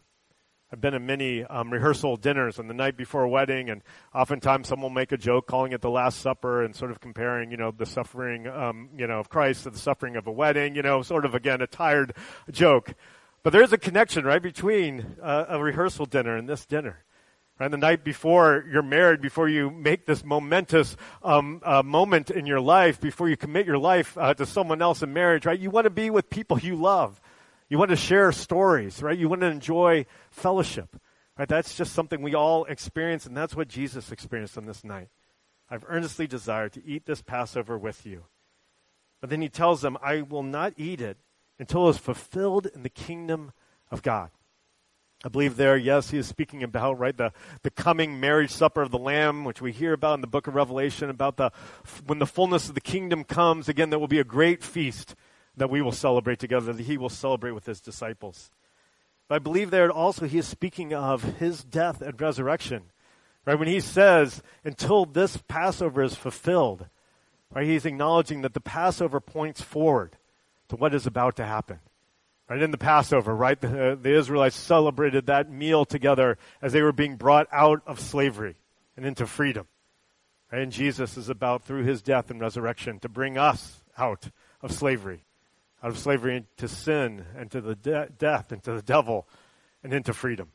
I've 0.72 0.80
been 0.80 0.94
in 0.94 1.04
many 1.04 1.42
um, 1.42 1.72
rehearsal 1.72 2.16
dinners 2.16 2.60
and 2.60 2.70
the 2.70 2.74
night 2.74 2.96
before 2.96 3.24
a 3.24 3.28
wedding, 3.28 3.70
and 3.70 3.82
oftentimes 4.14 4.68
someone 4.68 4.92
will 4.92 4.94
make 4.94 5.10
a 5.10 5.16
joke 5.16 5.48
calling 5.48 5.72
it 5.72 5.80
the 5.80 5.90
Last 5.90 6.20
Supper 6.20 6.62
and 6.62 6.76
sort 6.76 6.92
of 6.92 7.00
comparing, 7.00 7.50
you 7.50 7.56
know, 7.56 7.72
the 7.72 7.86
suffering, 7.86 8.46
um, 8.46 8.88
you 8.96 9.08
know, 9.08 9.18
of 9.18 9.28
Christ 9.28 9.64
to 9.64 9.70
the 9.70 9.78
suffering 9.78 10.14
of 10.14 10.28
a 10.28 10.30
wedding, 10.30 10.76
you 10.76 10.82
know, 10.82 11.02
sort 11.02 11.24
of 11.24 11.34
again 11.34 11.60
a 11.60 11.66
tired 11.66 12.14
joke. 12.52 12.94
But 13.42 13.52
there 13.52 13.64
is 13.64 13.72
a 13.72 13.78
connection, 13.78 14.24
right, 14.24 14.40
between 14.40 15.16
uh, 15.20 15.46
a 15.48 15.60
rehearsal 15.60 16.06
dinner 16.06 16.36
and 16.36 16.48
this 16.48 16.66
dinner. 16.66 17.04
Right, 17.58 17.70
the 17.70 17.76
night 17.76 18.04
before 18.04 18.64
you're 18.72 18.80
married, 18.80 19.20
before 19.20 19.48
you 19.48 19.70
make 19.70 20.06
this 20.06 20.24
momentous 20.24 20.96
um, 21.22 21.60
uh, 21.64 21.82
moment 21.82 22.30
in 22.30 22.46
your 22.46 22.60
life, 22.60 23.00
before 23.00 23.28
you 23.28 23.36
commit 23.36 23.66
your 23.66 23.76
life 23.76 24.16
uh, 24.16 24.32
to 24.34 24.46
someone 24.46 24.80
else 24.80 25.02
in 25.02 25.12
marriage, 25.12 25.46
right, 25.46 25.58
you 25.58 25.68
want 25.68 25.84
to 25.84 25.90
be 25.90 26.10
with 26.10 26.30
people 26.30 26.58
you 26.58 26.76
love. 26.76 27.20
You 27.70 27.78
want 27.78 27.90
to 27.90 27.96
share 27.96 28.32
stories, 28.32 29.00
right? 29.00 29.16
You 29.16 29.28
want 29.28 29.42
to 29.42 29.46
enjoy 29.46 30.04
fellowship, 30.30 31.00
right? 31.38 31.48
That's 31.48 31.76
just 31.76 31.92
something 31.92 32.20
we 32.20 32.34
all 32.34 32.64
experience, 32.64 33.26
and 33.26 33.36
that's 33.36 33.54
what 33.54 33.68
Jesus 33.68 34.10
experienced 34.10 34.58
on 34.58 34.66
this 34.66 34.82
night. 34.82 35.08
I've 35.70 35.84
earnestly 35.86 36.26
desired 36.26 36.72
to 36.72 36.84
eat 36.84 37.06
this 37.06 37.22
Passover 37.22 37.78
with 37.78 38.04
you. 38.04 38.24
But 39.20 39.30
then 39.30 39.40
he 39.40 39.48
tells 39.48 39.82
them, 39.82 39.96
I 40.02 40.22
will 40.22 40.42
not 40.42 40.74
eat 40.76 41.00
it 41.00 41.18
until 41.60 41.86
it 41.86 41.90
is 41.90 41.98
fulfilled 41.98 42.66
in 42.66 42.82
the 42.82 42.88
kingdom 42.88 43.52
of 43.88 44.02
God. 44.02 44.30
I 45.22 45.28
believe 45.28 45.56
there, 45.56 45.76
yes, 45.76 46.10
he 46.10 46.18
is 46.18 46.26
speaking 46.26 46.62
about, 46.64 46.98
right, 46.98 47.16
the, 47.16 47.32
the 47.62 47.70
coming 47.70 48.18
marriage 48.18 48.50
supper 48.50 48.82
of 48.82 48.90
the 48.90 48.98
Lamb, 48.98 49.44
which 49.44 49.60
we 49.60 49.70
hear 49.70 49.92
about 49.92 50.14
in 50.14 50.22
the 50.22 50.26
book 50.26 50.46
of 50.48 50.54
Revelation, 50.54 51.10
about 51.10 51.36
the, 51.36 51.52
when 52.06 52.18
the 52.18 52.26
fullness 52.26 52.68
of 52.68 52.74
the 52.74 52.80
kingdom 52.80 53.22
comes, 53.22 53.68
again, 53.68 53.90
there 53.90 53.98
will 53.98 54.08
be 54.08 54.18
a 54.18 54.24
great 54.24 54.64
feast 54.64 55.14
that 55.60 55.68
we 55.68 55.82
will 55.82 55.92
celebrate 55.92 56.38
together, 56.38 56.72
that 56.72 56.82
he 56.82 56.96
will 56.96 57.10
celebrate 57.10 57.50
with 57.50 57.66
his 57.66 57.82
disciples. 57.82 58.50
But 59.28 59.34
I 59.34 59.38
believe 59.40 59.70
there 59.70 59.90
also 59.90 60.24
he 60.26 60.38
is 60.38 60.48
speaking 60.48 60.94
of 60.94 61.22
his 61.38 61.62
death 61.62 62.00
and 62.00 62.18
resurrection. 62.18 62.84
Right? 63.44 63.58
When 63.58 63.68
he 63.68 63.80
says, 63.80 64.42
until 64.64 65.04
this 65.04 65.36
Passover 65.36 66.02
is 66.02 66.14
fulfilled, 66.14 66.86
right, 67.54 67.66
he's 67.66 67.84
acknowledging 67.84 68.40
that 68.40 68.54
the 68.54 68.60
Passover 68.60 69.20
points 69.20 69.60
forward 69.60 70.16
to 70.68 70.76
what 70.76 70.94
is 70.94 71.06
about 71.06 71.36
to 71.36 71.44
happen. 71.44 71.80
Right? 72.48 72.62
In 72.62 72.70
the 72.70 72.78
Passover, 72.78 73.36
right, 73.36 73.60
the, 73.60 73.92
uh, 73.92 73.94
the 73.96 74.14
Israelites 74.14 74.56
celebrated 74.56 75.26
that 75.26 75.50
meal 75.50 75.84
together 75.84 76.38
as 76.62 76.72
they 76.72 76.80
were 76.80 76.90
being 76.90 77.16
brought 77.16 77.48
out 77.52 77.82
of 77.86 78.00
slavery 78.00 78.56
and 78.96 79.04
into 79.04 79.26
freedom. 79.26 79.66
Right? 80.50 80.62
And 80.62 80.72
Jesus 80.72 81.18
is 81.18 81.28
about, 81.28 81.64
through 81.64 81.84
his 81.84 82.00
death 82.00 82.30
and 82.30 82.40
resurrection, 82.40 82.98
to 83.00 83.10
bring 83.10 83.36
us 83.36 83.82
out 83.98 84.30
of 84.62 84.72
slavery 84.72 85.24
out 85.82 85.90
of 85.90 85.98
slavery 85.98 86.44
to 86.56 86.68
sin 86.68 87.24
and 87.36 87.50
to 87.50 87.60
the 87.60 87.74
de- 87.74 88.10
death 88.18 88.52
and 88.52 88.62
to 88.64 88.72
the 88.72 88.82
devil 88.82 89.26
and 89.82 89.92
into 89.92 90.12
freedom. 90.12 90.50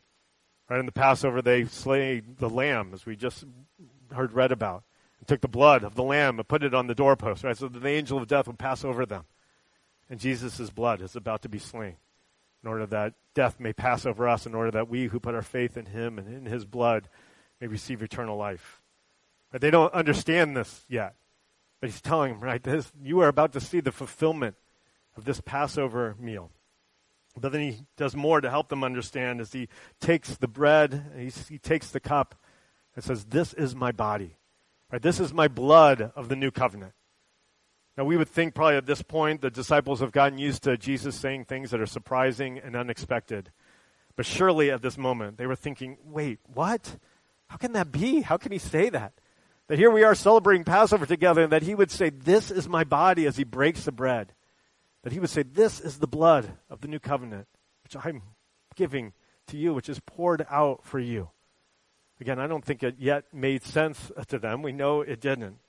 Right 0.69 0.79
in 0.79 0.85
the 0.85 0.91
Passover, 0.91 1.41
they 1.41 1.65
slayed 1.65 2.37
the 2.37 2.49
lamb, 2.49 2.91
as 2.93 3.05
we 3.05 3.15
just 3.15 3.43
heard 4.11 4.33
read 4.33 4.51
about, 4.51 4.83
and 5.19 5.27
took 5.27 5.41
the 5.41 5.47
blood 5.47 5.83
of 5.83 5.95
the 5.95 6.03
lamb 6.03 6.39
and 6.39 6.47
put 6.47 6.63
it 6.63 6.73
on 6.73 6.87
the 6.87 6.95
doorpost, 6.95 7.43
right, 7.43 7.57
so 7.57 7.67
that 7.67 7.79
the 7.79 7.89
angel 7.89 8.17
of 8.17 8.27
death 8.27 8.47
would 8.47 8.59
pass 8.59 8.83
over 8.83 9.05
them. 9.05 9.25
And 10.09 10.19
Jesus' 10.19 10.69
blood 10.69 11.01
is 11.01 11.15
about 11.15 11.41
to 11.43 11.49
be 11.49 11.59
slain 11.59 11.97
in 12.63 12.69
order 12.69 12.85
that 12.87 13.13
death 13.35 13.59
may 13.59 13.73
pass 13.73 14.05
over 14.05 14.27
us, 14.27 14.45
in 14.47 14.55
order 14.55 14.71
that 14.71 14.89
we 14.89 15.07
who 15.07 15.19
put 15.19 15.35
our 15.35 15.43
faith 15.43 15.77
in 15.77 15.85
him 15.85 16.17
and 16.17 16.27
in 16.27 16.45
his 16.45 16.65
blood 16.65 17.07
may 17.61 17.67
receive 17.67 18.01
eternal 18.01 18.37
life. 18.37 18.81
But 19.51 19.61
they 19.61 19.69
don't 19.69 19.93
understand 19.93 20.57
this 20.57 20.83
yet. 20.89 21.15
But 21.79 21.89
he's 21.89 22.01
telling 22.01 22.33
them, 22.33 22.41
right, 22.41 22.63
this, 22.63 22.91
you 23.01 23.19
are 23.19 23.27
about 23.27 23.53
to 23.53 23.59
see 23.59 23.81
the 23.81 23.91
fulfillment 23.91 24.55
of 25.15 25.25
this 25.25 25.41
Passover 25.41 26.15
meal. 26.19 26.51
But 27.39 27.51
then 27.51 27.61
he 27.61 27.79
does 27.97 28.15
more 28.15 28.39
to 28.39 28.49
help 28.49 28.69
them 28.69 28.83
understand 28.83 29.41
as 29.41 29.51
he 29.51 29.67
takes 29.99 30.37
the 30.37 30.47
bread, 30.47 31.11
he, 31.17 31.31
he 31.49 31.57
takes 31.57 31.89
the 31.89 31.99
cup, 31.99 32.35
and 32.95 33.03
says, 33.03 33.25
This 33.25 33.53
is 33.53 33.75
my 33.75 33.91
body. 33.91 34.37
Right? 34.91 35.01
This 35.01 35.19
is 35.19 35.33
my 35.33 35.47
blood 35.47 36.11
of 36.15 36.29
the 36.29 36.35
new 36.35 36.51
covenant. 36.51 36.93
Now, 37.97 38.03
we 38.03 38.17
would 38.17 38.29
think 38.29 38.53
probably 38.53 38.75
at 38.75 38.85
this 38.85 39.01
point 39.01 39.41
the 39.41 39.49
disciples 39.49 40.01
have 40.01 40.11
gotten 40.11 40.37
used 40.37 40.63
to 40.63 40.77
Jesus 40.77 41.15
saying 41.15 41.45
things 41.45 41.71
that 41.71 41.79
are 41.79 41.85
surprising 41.85 42.59
and 42.59 42.75
unexpected. 42.75 43.51
But 44.15 44.25
surely 44.25 44.69
at 44.69 44.81
this 44.81 44.97
moment, 44.97 45.37
they 45.37 45.47
were 45.47 45.55
thinking, 45.55 45.97
wait, 46.03 46.39
what? 46.53 46.97
How 47.47 47.57
can 47.57 47.73
that 47.73 47.91
be? 47.91 48.21
How 48.21 48.37
can 48.37 48.51
he 48.51 48.57
say 48.57 48.89
that? 48.89 49.13
That 49.67 49.79
here 49.79 49.91
we 49.91 50.03
are 50.03 50.15
celebrating 50.15 50.63
Passover 50.63 51.05
together, 51.05 51.43
and 51.43 51.51
that 51.51 51.63
he 51.63 51.73
would 51.73 51.89
say, 51.89 52.09
This 52.09 52.51
is 52.51 52.67
my 52.67 52.83
body 52.83 53.25
as 53.25 53.37
he 53.37 53.43
breaks 53.43 53.83
the 53.83 53.91
bread 53.91 54.33
that 55.05 55.13
he 55.13 55.19
would 55.19 55.29
say, 55.29 55.43
This 55.43 55.79
is 55.79 55.99
the 55.99 56.07
blood 56.07 56.51
of 56.67 56.81
the 56.81 56.87
new 56.87 56.97
covenant, 56.97 57.47
which 57.83 57.95
I'm 58.03 58.23
giving 58.75 59.13
to 59.47 59.55
you, 59.55 59.71
which 59.71 59.87
is 59.87 59.99
poured 59.99 60.47
out 60.49 60.83
for 60.83 60.97
you. 60.97 61.29
Again, 62.19 62.39
I 62.39 62.47
don't 62.47 62.65
think 62.65 62.81
it 62.81 62.95
yet 62.97 63.25
made 63.31 63.63
sense 63.63 64.11
to 64.29 64.39
them. 64.39 64.63
We 64.63 64.71
know 64.71 65.01
it 65.01 65.21
didn't. 65.21 65.59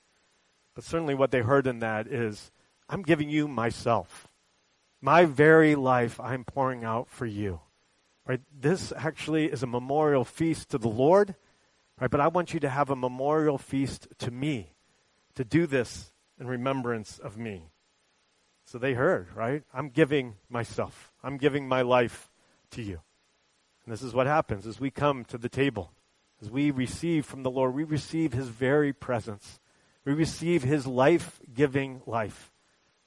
But 0.74 0.84
certainly 0.84 1.14
what 1.14 1.32
they 1.32 1.40
heard 1.40 1.66
in 1.66 1.80
that 1.80 2.06
is, 2.06 2.50
I'm 2.88 3.02
giving 3.02 3.28
you 3.28 3.46
myself. 3.46 4.28
My 5.02 5.26
very 5.26 5.74
life 5.74 6.18
I'm 6.18 6.44
pouring 6.44 6.82
out 6.82 7.10
for 7.10 7.26
you. 7.26 7.60
Right? 8.26 8.40
This 8.58 8.90
actually 8.96 9.52
is 9.52 9.62
a 9.62 9.66
memorial 9.66 10.24
feast 10.24 10.70
to 10.70 10.78
the 10.78 10.88
Lord. 10.88 11.34
Right? 12.00 12.10
But 12.10 12.20
I 12.20 12.28
want 12.28 12.54
you 12.54 12.60
to 12.60 12.70
have 12.70 12.88
a 12.88 12.96
memorial 12.96 13.58
feast 13.58 14.08
to 14.20 14.30
me. 14.30 14.72
To 15.34 15.44
do 15.44 15.66
this 15.66 16.10
in 16.40 16.46
remembrance 16.46 17.18
of 17.18 17.36
me. 17.36 17.68
So 18.66 18.78
they 18.78 18.94
heard, 18.94 19.28
right? 19.34 19.62
I'm 19.72 19.88
giving 19.88 20.34
myself. 20.50 21.12
I'm 21.22 21.38
giving 21.38 21.68
my 21.68 21.82
life 21.82 22.30
to 22.72 22.82
you. 22.82 23.00
And 23.84 23.92
this 23.92 24.02
is 24.02 24.12
what 24.12 24.26
happens 24.26 24.66
as 24.66 24.80
we 24.80 24.90
come 24.90 25.24
to 25.26 25.38
the 25.38 25.48
table. 25.48 25.92
As 26.42 26.50
we 26.50 26.72
receive 26.72 27.24
from 27.24 27.44
the 27.44 27.50
Lord, 27.50 27.74
we 27.74 27.84
receive 27.84 28.32
his 28.32 28.48
very 28.48 28.92
presence. 28.92 29.60
We 30.04 30.12
receive 30.12 30.64
his 30.64 30.86
life 30.86 31.40
giving 31.54 32.02
life. 32.06 32.52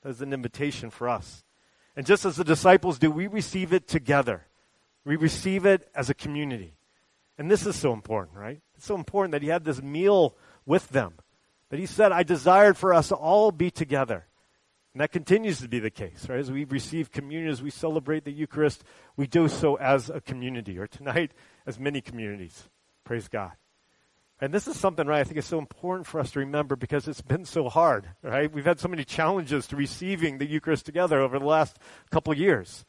That 0.01 0.09
is 0.11 0.21
an 0.21 0.33
invitation 0.33 0.89
for 0.89 1.09
us. 1.09 1.43
And 1.95 2.05
just 2.05 2.23
as 2.23 2.37
the 2.37 2.45
disciples 2.45 2.97
do, 2.97 3.11
we 3.11 3.27
receive 3.27 3.73
it 3.73 3.85
together. 3.85 4.45
We 5.03 5.17
receive 5.17 5.65
it 5.65 5.89
as 5.93 6.09
a 6.09 6.13
community. 6.13 6.75
And 7.37 7.51
this 7.51 7.65
is 7.65 7.75
so 7.75 7.91
important, 7.91 8.37
right? 8.37 8.61
It's 8.77 8.85
so 8.85 8.95
important 8.95 9.33
that 9.33 9.41
he 9.41 9.49
had 9.49 9.65
this 9.65 9.81
meal 9.81 10.35
with 10.65 10.87
them. 10.89 11.15
That 11.69 11.79
he 11.79 11.85
said, 11.85 12.13
I 12.13 12.23
desired 12.23 12.77
for 12.77 12.93
us 12.93 13.09
to 13.09 13.15
all 13.15 13.51
be 13.51 13.69
together. 13.69 14.25
And 14.93 15.01
that 15.01 15.11
continues 15.11 15.59
to 15.59 15.67
be 15.67 15.79
the 15.79 15.91
case, 15.91 16.27
right? 16.27 16.39
As 16.39 16.51
we 16.51 16.63
receive 16.63 17.11
communion, 17.11 17.51
as 17.51 17.61
we 17.61 17.69
celebrate 17.69 18.25
the 18.25 18.31
Eucharist, 18.31 18.83
we 19.15 19.27
do 19.27 19.47
so 19.47 19.75
as 19.75 20.09
a 20.09 20.19
community, 20.19 20.79
or 20.79 20.87
tonight, 20.87 21.31
as 21.67 21.79
many 21.79 22.01
communities. 22.01 22.67
Praise 23.03 23.27
God. 23.27 23.51
And 24.41 24.53
this 24.53 24.67
is 24.67 24.79
something, 24.79 25.05
right, 25.05 25.19
I 25.19 25.23
think 25.25 25.37
is 25.37 25.45
so 25.45 25.59
important 25.59 26.07
for 26.07 26.19
us 26.19 26.31
to 26.31 26.39
remember 26.39 26.75
because 26.75 27.07
it's 27.07 27.21
been 27.21 27.45
so 27.45 27.67
hard, 27.67 28.07
right? 28.23 28.51
We've 28.51 28.65
had 28.65 28.79
so 28.79 28.87
many 28.87 29.03
challenges 29.03 29.67
to 29.67 29.75
receiving 29.75 30.37
the 30.37 30.47
Eucharist 30.47 30.85
together 30.85 31.19
over 31.19 31.37
the 31.37 31.45
last 31.45 31.77
couple 32.09 32.33
years. 32.33 32.85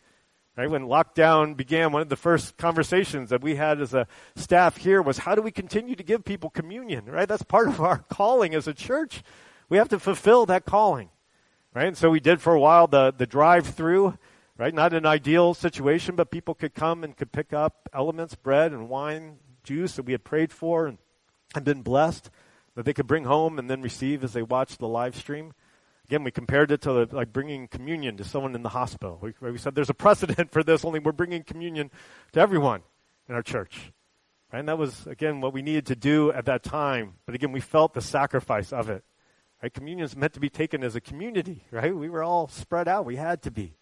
Right? 0.56 0.70
When 0.70 0.86
lockdown 0.86 1.56
began, 1.56 1.92
one 1.92 2.02
of 2.02 2.08
the 2.08 2.16
first 2.16 2.56
conversations 2.56 3.30
that 3.30 3.40
we 3.40 3.54
had 3.54 3.80
as 3.80 3.94
a 3.94 4.06
staff 4.36 4.76
here 4.76 5.00
was 5.00 5.18
how 5.18 5.34
do 5.34 5.42
we 5.42 5.50
continue 5.50 5.96
to 5.96 6.02
give 6.02 6.24
people 6.24 6.50
communion, 6.50 7.06
right? 7.06 7.28
That's 7.28 7.42
part 7.42 7.68
of 7.68 7.80
our 7.80 7.98
calling 8.10 8.54
as 8.54 8.68
a 8.68 8.74
church. 8.74 9.22
We 9.68 9.78
have 9.78 9.88
to 9.88 9.98
fulfill 9.98 10.46
that 10.46 10.66
calling, 10.66 11.10
right? 11.74 11.86
And 11.86 11.96
so 11.96 12.10
we 12.10 12.20
did 12.20 12.40
for 12.40 12.54
a 12.54 12.60
while 12.60 12.86
the, 12.86 13.12
the 13.16 13.26
drive 13.26 13.66
through, 13.66 14.18
right? 14.56 14.74
Not 14.74 14.92
an 14.92 15.06
ideal 15.06 15.54
situation, 15.54 16.16
but 16.16 16.30
people 16.30 16.54
could 16.54 16.74
come 16.74 17.04
and 17.04 17.16
could 17.16 17.32
pick 17.32 17.52
up 17.52 17.88
elements, 17.92 18.34
bread 18.34 18.72
and 18.72 18.88
wine, 18.88 19.38
juice 19.62 19.96
that 19.96 20.04
we 20.04 20.12
had 20.12 20.24
prayed 20.24 20.52
for 20.52 20.86
and 20.86 20.98
had 21.54 21.64
been 21.64 21.82
blessed 21.82 22.30
that 22.74 22.84
they 22.84 22.92
could 22.92 23.06
bring 23.06 23.24
home 23.24 23.58
and 23.58 23.68
then 23.68 23.82
receive 23.82 24.24
as 24.24 24.32
they 24.32 24.42
watched 24.42 24.78
the 24.78 24.88
live 24.88 25.16
stream. 25.16 25.52
Again, 26.06 26.24
we 26.24 26.30
compared 26.30 26.72
it 26.72 26.80
to 26.82 27.08
like 27.12 27.32
bringing 27.32 27.68
communion 27.68 28.16
to 28.16 28.24
someone 28.24 28.54
in 28.54 28.62
the 28.62 28.70
hospital. 28.70 29.18
We, 29.20 29.32
we 29.40 29.58
said 29.58 29.74
there's 29.74 29.90
a 29.90 29.94
precedent 29.94 30.50
for 30.52 30.62
this, 30.62 30.84
only 30.84 30.98
we're 30.98 31.12
bringing 31.12 31.42
communion 31.42 31.90
to 32.32 32.40
everyone 32.40 32.82
in 33.28 33.34
our 33.34 33.42
church. 33.42 33.92
Right? 34.52 34.60
And 34.60 34.68
that 34.68 34.78
was, 34.78 35.06
again, 35.06 35.40
what 35.40 35.52
we 35.52 35.62
needed 35.62 35.86
to 35.86 35.96
do 35.96 36.32
at 36.32 36.46
that 36.46 36.62
time. 36.62 37.14
But 37.26 37.34
again, 37.34 37.52
we 37.52 37.60
felt 37.60 37.94
the 37.94 38.00
sacrifice 38.00 38.72
of 38.72 38.90
it. 38.90 39.04
Right? 39.62 39.72
Communion 39.72 40.04
is 40.04 40.16
meant 40.16 40.32
to 40.34 40.40
be 40.40 40.48
taken 40.48 40.82
as 40.82 40.96
a 40.96 41.00
community, 41.00 41.64
right? 41.70 41.94
We 41.94 42.08
were 42.08 42.24
all 42.24 42.48
spread 42.48 42.88
out. 42.88 43.04
We 43.04 43.16
had 43.16 43.42
to 43.42 43.50
be. 43.50 43.74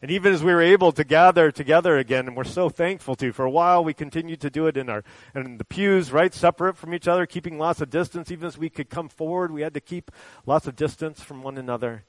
And 0.00 0.12
even 0.12 0.32
as 0.32 0.44
we 0.44 0.54
were 0.54 0.62
able 0.62 0.92
to 0.92 1.02
gather 1.02 1.50
together 1.50 1.98
again, 1.98 2.28
and 2.28 2.36
we're 2.36 2.44
so 2.44 2.68
thankful 2.68 3.16
to, 3.16 3.32
for 3.32 3.44
a 3.44 3.50
while 3.50 3.82
we 3.82 3.94
continued 3.94 4.40
to 4.42 4.50
do 4.50 4.68
it 4.68 4.76
in 4.76 4.88
our 4.88 5.02
in 5.34 5.58
the 5.58 5.64
pews, 5.64 6.12
right, 6.12 6.32
separate 6.32 6.76
from 6.76 6.94
each 6.94 7.08
other, 7.08 7.26
keeping 7.26 7.58
lots 7.58 7.80
of 7.80 7.90
distance. 7.90 8.30
Even 8.30 8.46
as 8.46 8.56
we 8.56 8.70
could 8.70 8.90
come 8.90 9.08
forward, 9.08 9.50
we 9.50 9.62
had 9.62 9.74
to 9.74 9.80
keep 9.80 10.12
lots 10.46 10.68
of 10.68 10.76
distance 10.76 11.20
from 11.20 11.42
one 11.42 11.58
another. 11.58 12.04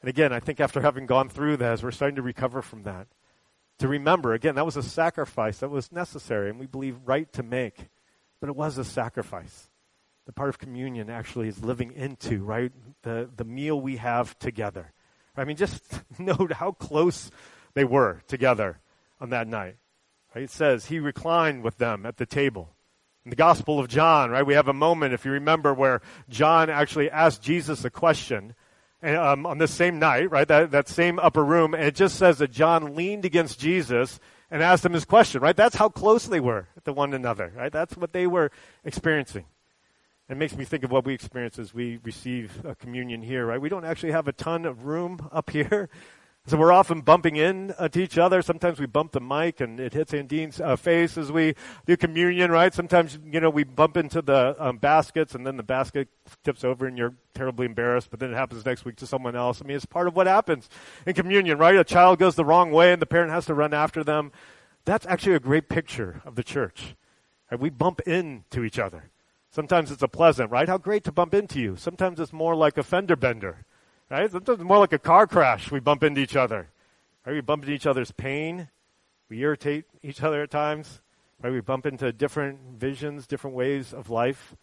And 0.00 0.08
again, 0.08 0.32
I 0.32 0.38
think 0.38 0.60
after 0.60 0.82
having 0.82 1.06
gone 1.06 1.28
through 1.28 1.56
that, 1.56 1.72
as 1.72 1.82
we're 1.82 1.90
starting 1.90 2.16
to 2.16 2.22
recover 2.22 2.62
from 2.62 2.84
that, 2.84 3.08
to 3.78 3.88
remember 3.88 4.32
again 4.32 4.54
that 4.54 4.64
was 4.64 4.76
a 4.76 4.82
sacrifice 4.82 5.58
that 5.58 5.68
was 5.68 5.90
necessary, 5.90 6.48
and 6.48 6.60
we 6.60 6.66
believe 6.66 6.96
right 7.06 7.30
to 7.32 7.42
make, 7.42 7.88
but 8.38 8.48
it 8.48 8.54
was 8.54 8.78
a 8.78 8.84
sacrifice. 8.84 9.69
The 10.26 10.32
part 10.32 10.48
of 10.48 10.58
communion 10.58 11.10
actually 11.10 11.48
is 11.48 11.64
living 11.64 11.92
into 11.92 12.44
right 12.44 12.72
the 13.02 13.28
the 13.34 13.44
meal 13.44 13.80
we 13.80 13.96
have 13.96 14.38
together 14.38 14.92
I 15.36 15.44
mean, 15.44 15.56
just 15.56 15.82
note 16.18 16.52
how 16.52 16.72
close 16.72 17.30
they 17.74 17.84
were 17.84 18.22
together 18.28 18.80
on 19.20 19.30
that 19.30 19.48
night. 19.48 19.76
Right? 20.34 20.44
It 20.44 20.50
says 20.50 20.86
he 20.86 20.98
reclined 20.98 21.62
with 21.62 21.78
them 21.78 22.06
at 22.06 22.16
the 22.16 22.26
table. 22.26 22.74
In 23.24 23.30
the 23.30 23.36
Gospel 23.36 23.78
of 23.78 23.88
John, 23.88 24.30
right, 24.30 24.46
we 24.46 24.54
have 24.54 24.68
a 24.68 24.72
moment, 24.72 25.12
if 25.12 25.24
you 25.24 25.32
remember, 25.32 25.74
where 25.74 26.00
John 26.28 26.70
actually 26.70 27.10
asked 27.10 27.42
Jesus 27.42 27.84
a 27.84 27.90
question 27.90 28.54
um, 29.02 29.44
on 29.44 29.58
the 29.58 29.68
same 29.68 29.98
night, 29.98 30.30
right, 30.30 30.48
that, 30.48 30.70
that 30.70 30.88
same 30.88 31.18
upper 31.18 31.44
room, 31.44 31.74
and 31.74 31.84
it 31.84 31.94
just 31.94 32.16
says 32.16 32.38
that 32.38 32.50
John 32.50 32.94
leaned 32.94 33.26
against 33.26 33.60
Jesus 33.60 34.20
and 34.50 34.62
asked 34.62 34.86
him 34.86 34.94
his 34.94 35.04
question, 35.04 35.42
right? 35.42 35.56
That's 35.56 35.76
how 35.76 35.90
close 35.90 36.26
they 36.26 36.40
were 36.40 36.68
to 36.84 36.92
one 36.94 37.12
another, 37.12 37.52
right? 37.54 37.72
That's 37.72 37.96
what 37.96 38.14
they 38.14 38.26
were 38.26 38.50
experiencing. 38.84 39.44
It 40.30 40.36
makes 40.36 40.56
me 40.56 40.64
think 40.64 40.84
of 40.84 40.92
what 40.92 41.04
we 41.04 41.12
experience 41.12 41.58
as 41.58 41.74
we 41.74 41.98
receive 42.04 42.62
communion 42.78 43.20
here, 43.20 43.46
right? 43.46 43.60
We 43.60 43.68
don't 43.68 43.84
actually 43.84 44.12
have 44.12 44.28
a 44.28 44.32
ton 44.32 44.64
of 44.64 44.84
room 44.84 45.28
up 45.32 45.50
here. 45.50 45.90
So 46.46 46.56
we're 46.56 46.72
often 46.72 47.02
bumping 47.02 47.36
in 47.36 47.74
uh, 47.78 47.88
to 47.88 48.02
each 48.02 48.16
other. 48.16 48.40
Sometimes 48.40 48.80
we 48.80 48.86
bump 48.86 49.12
the 49.12 49.20
mic 49.20 49.60
and 49.60 49.78
it 49.78 49.92
hits 49.92 50.14
Andine's 50.14 50.58
uh, 50.58 50.74
face 50.74 51.18
as 51.18 51.30
we 51.30 51.54
do 51.84 51.98
communion, 51.98 52.50
right? 52.50 52.72
Sometimes, 52.72 53.18
you 53.30 53.40
know, 53.40 53.50
we 53.50 53.62
bump 53.62 53.98
into 53.98 54.22
the 54.22 54.56
um, 54.58 54.78
baskets 54.78 55.34
and 55.34 55.46
then 55.46 55.58
the 55.58 55.62
basket 55.62 56.08
tips 56.42 56.64
over 56.64 56.86
and 56.86 56.96
you're 56.96 57.12
terribly 57.34 57.66
embarrassed, 57.66 58.10
but 58.10 58.20
then 58.20 58.32
it 58.32 58.34
happens 58.34 58.64
next 58.64 58.86
week 58.86 58.96
to 58.96 59.06
someone 59.06 59.36
else. 59.36 59.60
I 59.62 59.66
mean, 59.66 59.76
it's 59.76 59.84
part 59.84 60.08
of 60.08 60.16
what 60.16 60.26
happens 60.26 60.70
in 61.06 61.12
communion, 61.12 61.58
right? 61.58 61.76
A 61.76 61.84
child 61.84 62.18
goes 62.18 62.36
the 62.36 62.44
wrong 62.44 62.70
way 62.70 62.90
and 62.94 63.02
the 63.02 63.06
parent 63.06 63.30
has 63.30 63.44
to 63.44 63.54
run 63.54 63.74
after 63.74 64.02
them. 64.02 64.32
That's 64.86 65.04
actually 65.06 65.34
a 65.34 65.40
great 65.40 65.68
picture 65.68 66.22
of 66.24 66.36
the 66.36 66.42
church. 66.42 66.96
Right? 67.50 67.60
We 67.60 67.68
bump 67.68 68.00
into 68.06 68.64
each 68.64 68.78
other. 68.78 69.10
Sometimes 69.50 69.90
it's 69.90 70.02
a 70.02 70.08
pleasant, 70.08 70.52
right? 70.52 70.68
How 70.68 70.78
great 70.78 71.02
to 71.04 71.12
bump 71.12 71.34
into 71.34 71.58
you. 71.58 71.74
Sometimes 71.76 72.20
it's 72.20 72.32
more 72.32 72.54
like 72.54 72.78
a 72.78 72.84
fender 72.84 73.16
bender, 73.16 73.64
right? 74.08 74.30
Sometimes 74.30 74.60
it's 74.60 74.68
more 74.68 74.78
like 74.78 74.92
a 74.92 74.98
car 74.98 75.26
crash. 75.26 75.72
We 75.72 75.80
bump 75.80 76.04
into 76.04 76.20
each 76.20 76.36
other. 76.36 76.68
Right? 77.26 77.34
We 77.34 77.40
bump 77.40 77.64
into 77.64 77.74
each 77.74 77.86
other's 77.86 78.12
pain. 78.12 78.68
We 79.28 79.40
irritate 79.40 79.86
each 80.02 80.22
other 80.22 80.42
at 80.42 80.50
times. 80.50 81.00
Right? 81.42 81.52
We 81.52 81.60
bump 81.60 81.84
into 81.84 82.12
different 82.12 82.60
visions, 82.78 83.26
different 83.26 83.56
ways 83.56 83.92
of 83.92 84.08
life. 84.08 84.54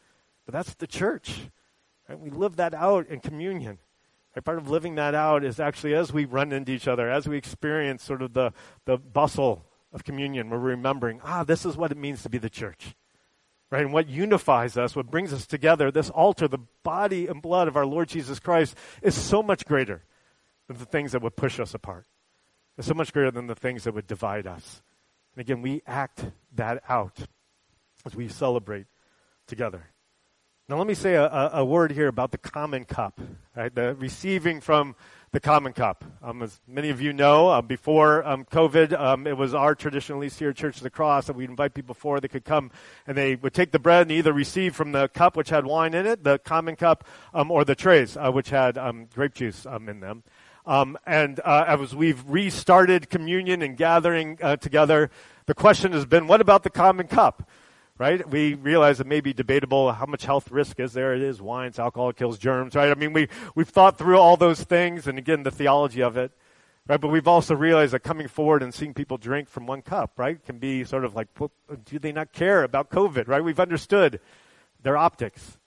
But 0.46 0.54
that's 0.54 0.74
the 0.76 0.88
church. 0.88 1.50
Right? 2.08 2.18
We 2.18 2.30
live 2.30 2.56
that 2.56 2.74
out 2.74 3.08
in 3.08 3.20
communion. 3.20 3.80
Right? 4.36 4.46
Part 4.46 4.58
of 4.58 4.70
living 4.70 4.96
that 4.96 5.14
out 5.14 5.44
is 5.44 5.60
actually 5.60 5.96
as 5.96 6.14
we 6.14 6.24
run 6.24 6.54
into 6.54 6.72
each 6.72 6.88
other, 6.88 7.10
as 7.10 7.28
we 7.28 7.36
experience 7.36 8.04
sort 8.04 8.22
of 8.22 8.34
the, 8.34 8.54
the 8.86 8.98
bustle 8.98 9.66
of 9.92 10.06
communion, 10.06 10.50
we're 10.50 10.60
remembering, 10.60 11.20
ah, 11.26 11.44
this 11.44 11.66
is 11.66 11.76
what 11.76 11.92
it 11.92 11.98
means 11.98 12.24
to 12.24 12.30
be 12.30 12.38
the 12.38 12.50
church 12.50 12.96
right? 13.70 13.82
And 13.82 13.94
what 13.94 14.08
unifies 14.08 14.78
us, 14.78 14.96
what 14.96 15.12
brings 15.12 15.34
us 15.34 15.46
together, 15.46 15.92
this 15.92 16.10
altar, 16.10 16.48
the 16.48 16.60
body 16.84 17.28
and 17.28 17.42
blood 17.42 17.68
of 17.68 17.76
our 17.76 17.86
Lord 17.86 18.10
Jesus 18.10 18.40
Christ, 18.40 18.76
is 19.02 19.16
so 19.16 19.44
much 19.44 19.66
greater 19.66 20.04
than 20.68 20.78
the 20.78 20.86
things 20.86 21.12
that 21.12 21.22
would 21.22 21.36
push 21.36 21.60
us 21.60 21.74
apart. 21.74 22.06
It's 22.78 22.88
so 22.88 22.94
much 22.94 23.12
greater 23.12 23.32
than 23.32 23.48
the 23.48 23.56
things 23.56 23.84
that 23.84 23.94
would 23.94 24.08
divide 24.08 24.48
us. 24.48 24.82
And 25.36 25.42
again, 25.42 25.62
we 25.62 25.82
act 25.86 26.26
that 26.56 26.84
out 26.88 27.20
as 28.06 28.16
we 28.16 28.28
celebrate 28.28 28.86
together. 29.48 29.88
Now, 30.70 30.78
let 30.78 30.88
me 30.88 30.94
say 30.94 31.14
a, 31.14 31.28
a, 31.54 31.64
word 31.64 31.92
here 31.94 32.10
about 32.10 32.32
the 32.32 32.38
common 32.38 32.84
cup, 32.84 33.22
right? 33.56 33.74
The 33.74 33.96
receiving 33.96 34.60
from 34.60 34.96
the 35.32 35.40
Common 35.42 35.74
Cup. 35.74 36.06
Um, 36.24 36.42
as 36.42 36.62
many 36.68 36.90
of 36.90 37.02
you 37.02 37.12
know, 37.12 37.50
uh, 37.50 37.62
before 37.62 38.26
um, 38.26 38.46
COVID, 38.46 38.98
um, 38.98 39.28
it 39.28 39.36
was 39.36 39.54
our 39.54 39.76
tradition, 39.76 40.16
at 40.16 40.20
least 40.20 40.40
here 40.40 40.52
at 40.52 40.56
Church 40.56 40.78
of 40.78 40.84
the 40.84 40.90
Cross, 40.90 41.28
that 41.28 41.36
we'd 41.36 41.50
invite 41.50 41.74
people 41.74 41.94
before 41.94 42.22
they 42.22 42.30
could 42.30 42.46
come 42.46 42.72
and 43.06 43.18
they 43.18 43.36
would 43.36 43.54
take 43.54 43.72
the 43.72 43.80
bread 43.80 44.04
and 44.04 44.12
either 44.12 44.32
receive 44.32 44.74
from 44.74 44.94
the 44.94 45.10
cup 45.10 45.36
which 45.36 45.50
had 45.50 45.66
wine 45.66 45.94
in 45.94 46.06
it, 46.06 46.24
the 46.24 46.40
common 46.40 46.78
cup, 46.78 47.06
um, 47.34 47.52
or 47.52 47.66
the 47.66 47.76
trays 47.76 48.16
uh, 48.16 48.32
which 48.32 48.50
had 48.50 48.78
um, 48.78 49.08
grape 49.14 49.34
juice 49.34 49.66
um, 49.66 49.90
in 49.90 50.00
them. 50.00 50.24
and 50.66 51.42
uh, 51.44 51.66
as 51.68 51.94
we've 51.94 52.24
restarted 52.28 53.10
communion 53.10 53.62
and 53.62 53.76
gathering 53.76 54.38
uh, 54.42 54.56
together, 54.56 55.12
the 55.46 55.54
question 55.54 55.92
has 55.92 56.06
been, 56.06 56.28
what 56.28 56.40
about 56.40 56.64
the 56.64 56.70
common 56.70 57.08
cup? 57.08 57.50
Right? 57.98 58.28
We 58.30 58.54
realize 58.54 59.00
it 59.00 59.08
may 59.08 59.22
be 59.22 59.34
debatable 59.34 59.92
how 59.92 60.06
much 60.06 60.26
health 60.26 60.52
risk 60.52 60.80
is 60.80 60.94
there. 60.94 61.16
It 61.16 61.22
is 61.22 61.42
wine, 61.42 61.68
it's 61.68 61.80
alcohol, 61.80 62.10
it 62.10 62.16
kills 62.16 62.38
germs, 62.38 62.76
right? 62.76 62.92
I 62.92 62.96
mean, 62.96 63.14
we, 63.14 63.28
we've 63.56 63.70
thought 63.70 63.98
through 63.98 64.18
all 64.18 64.38
those 64.38 64.64
things 64.64 65.08
and 65.08 65.18
again, 65.18 65.44
the 65.44 65.52
theology 65.52 66.02
of 66.02 66.18
it, 66.18 66.32
right? 66.88 67.02
But 67.02 67.10
we've 67.10 67.28
also 67.28 67.56
realized 67.56 67.94
that 67.94 68.02
coming 68.02 68.28
forward 68.28 68.62
and 68.62 68.74
seeing 68.74 68.94
people 68.94 69.18
drink 69.18 69.50
from 69.50 69.66
one 69.66 69.82
cup, 69.82 70.14
right, 70.18 70.44
can 70.44 70.60
be 70.60 70.84
sort 70.84 71.06
of 71.06 71.16
like, 71.16 71.28
do 71.86 72.00
they 72.00 72.12
not 72.12 72.34
care 72.34 72.64
about 72.64 72.90
COVID, 72.90 73.28
right? 73.28 73.44
We've 73.44 73.60
understood 73.60 74.20
their 74.82 74.98
optics. 74.98 75.58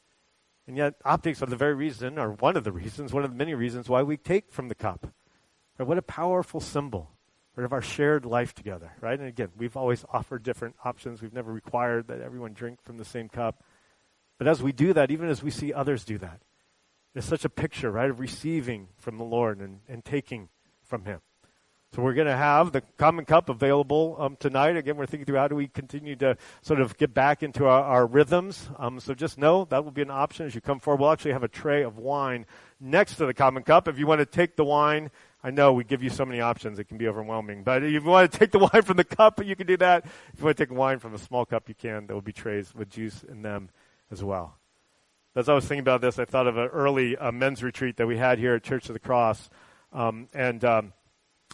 And 0.66 0.76
yet, 0.76 0.94
optics 1.04 1.42
are 1.42 1.46
the 1.46 1.56
very 1.56 1.74
reason, 1.74 2.16
or 2.16 2.30
one 2.32 2.56
of 2.56 2.62
the 2.62 2.70
reasons, 2.70 3.12
one 3.12 3.24
of 3.24 3.30
the 3.30 3.36
many 3.36 3.54
reasons 3.54 3.88
why 3.88 4.04
we 4.04 4.16
take 4.16 4.52
from 4.52 4.68
the 4.68 4.74
cup. 4.76 5.08
Right? 5.76 5.88
What 5.88 5.98
a 5.98 6.02
powerful 6.02 6.60
symbol 6.60 7.10
of 7.56 7.72
our 7.72 7.82
shared 7.82 8.24
life 8.24 8.54
together, 8.54 8.92
right? 9.00 9.18
And 9.18 9.28
again, 9.28 9.48
we've 9.56 9.76
always 9.76 10.04
offered 10.12 10.42
different 10.42 10.76
options. 10.84 11.20
We've 11.20 11.32
never 11.32 11.52
required 11.52 12.08
that 12.08 12.20
everyone 12.20 12.52
drink 12.52 12.82
from 12.82 12.96
the 12.96 13.04
same 13.04 13.28
cup. 13.28 13.62
But 14.38 14.48
as 14.48 14.62
we 14.62 14.72
do 14.72 14.92
that, 14.94 15.10
even 15.10 15.28
as 15.28 15.42
we 15.42 15.50
see 15.50 15.72
others 15.72 16.04
do 16.04 16.16
that, 16.18 16.40
it's 17.14 17.26
such 17.26 17.44
a 17.44 17.50
picture, 17.50 17.90
right, 17.90 18.08
of 18.08 18.20
receiving 18.20 18.88
from 18.96 19.18
the 19.18 19.24
Lord 19.24 19.60
and, 19.60 19.80
and 19.88 20.04
taking 20.04 20.48
from 20.82 21.04
Him. 21.04 21.20
So 21.92 22.02
we're 22.02 22.14
going 22.14 22.28
to 22.28 22.36
have 22.36 22.70
the 22.70 22.82
common 22.98 23.24
cup 23.24 23.48
available 23.48 24.14
um, 24.20 24.36
tonight. 24.38 24.76
Again, 24.76 24.96
we're 24.96 25.06
thinking 25.06 25.26
through 25.26 25.38
how 25.38 25.48
do 25.48 25.56
we 25.56 25.66
continue 25.66 26.14
to 26.16 26.36
sort 26.62 26.80
of 26.80 26.96
get 26.96 27.12
back 27.12 27.42
into 27.42 27.66
our, 27.66 27.82
our 27.82 28.06
rhythms. 28.06 28.70
Um, 28.78 29.00
so 29.00 29.12
just 29.12 29.38
know 29.38 29.64
that 29.70 29.84
will 29.84 29.90
be 29.90 30.02
an 30.02 30.10
option 30.10 30.46
as 30.46 30.54
you 30.54 30.60
come 30.60 30.78
forward. 30.78 31.00
We'll 31.00 31.10
actually 31.10 31.32
have 31.32 31.42
a 31.42 31.48
tray 31.48 31.82
of 31.82 31.98
wine 31.98 32.46
next 32.78 33.16
to 33.16 33.26
the 33.26 33.34
common 33.34 33.64
cup. 33.64 33.88
If 33.88 33.98
you 33.98 34.06
want 34.06 34.20
to 34.20 34.26
take 34.26 34.54
the 34.54 34.64
wine 34.64 35.10
I 35.42 35.50
know 35.50 35.72
we 35.72 35.84
give 35.84 36.02
you 36.02 36.10
so 36.10 36.26
many 36.26 36.40
options, 36.40 36.78
it 36.78 36.84
can 36.84 36.98
be 36.98 37.08
overwhelming. 37.08 37.62
But 37.62 37.82
if 37.82 37.90
you 37.90 38.02
want 38.02 38.30
to 38.30 38.38
take 38.38 38.50
the 38.50 38.58
wine 38.72 38.82
from 38.82 38.96
the 38.96 39.04
cup, 39.04 39.44
you 39.44 39.56
can 39.56 39.66
do 39.66 39.76
that. 39.78 40.04
If 40.04 40.40
you 40.40 40.44
want 40.44 40.56
to 40.58 40.66
take 40.66 40.76
wine 40.76 40.98
from 40.98 41.14
a 41.14 41.18
small 41.18 41.46
cup, 41.46 41.68
you 41.68 41.74
can. 41.74 42.06
There 42.06 42.14
will 42.14 42.20
be 42.20 42.32
trays 42.32 42.74
with 42.74 42.90
juice 42.90 43.22
in 43.22 43.42
them 43.42 43.70
as 44.10 44.22
well. 44.22 44.56
As 45.36 45.48
I 45.48 45.54
was 45.54 45.64
thinking 45.64 45.80
about 45.80 46.00
this, 46.00 46.18
I 46.18 46.24
thought 46.24 46.46
of 46.46 46.56
an 46.56 46.68
early 46.68 47.16
uh, 47.16 47.30
men's 47.30 47.62
retreat 47.62 47.96
that 47.98 48.06
we 48.06 48.18
had 48.18 48.38
here 48.38 48.54
at 48.54 48.64
Church 48.64 48.88
of 48.88 48.94
the 48.94 48.98
Cross. 48.98 49.48
Um, 49.92 50.28
and 50.34 50.64
um, 50.64 50.92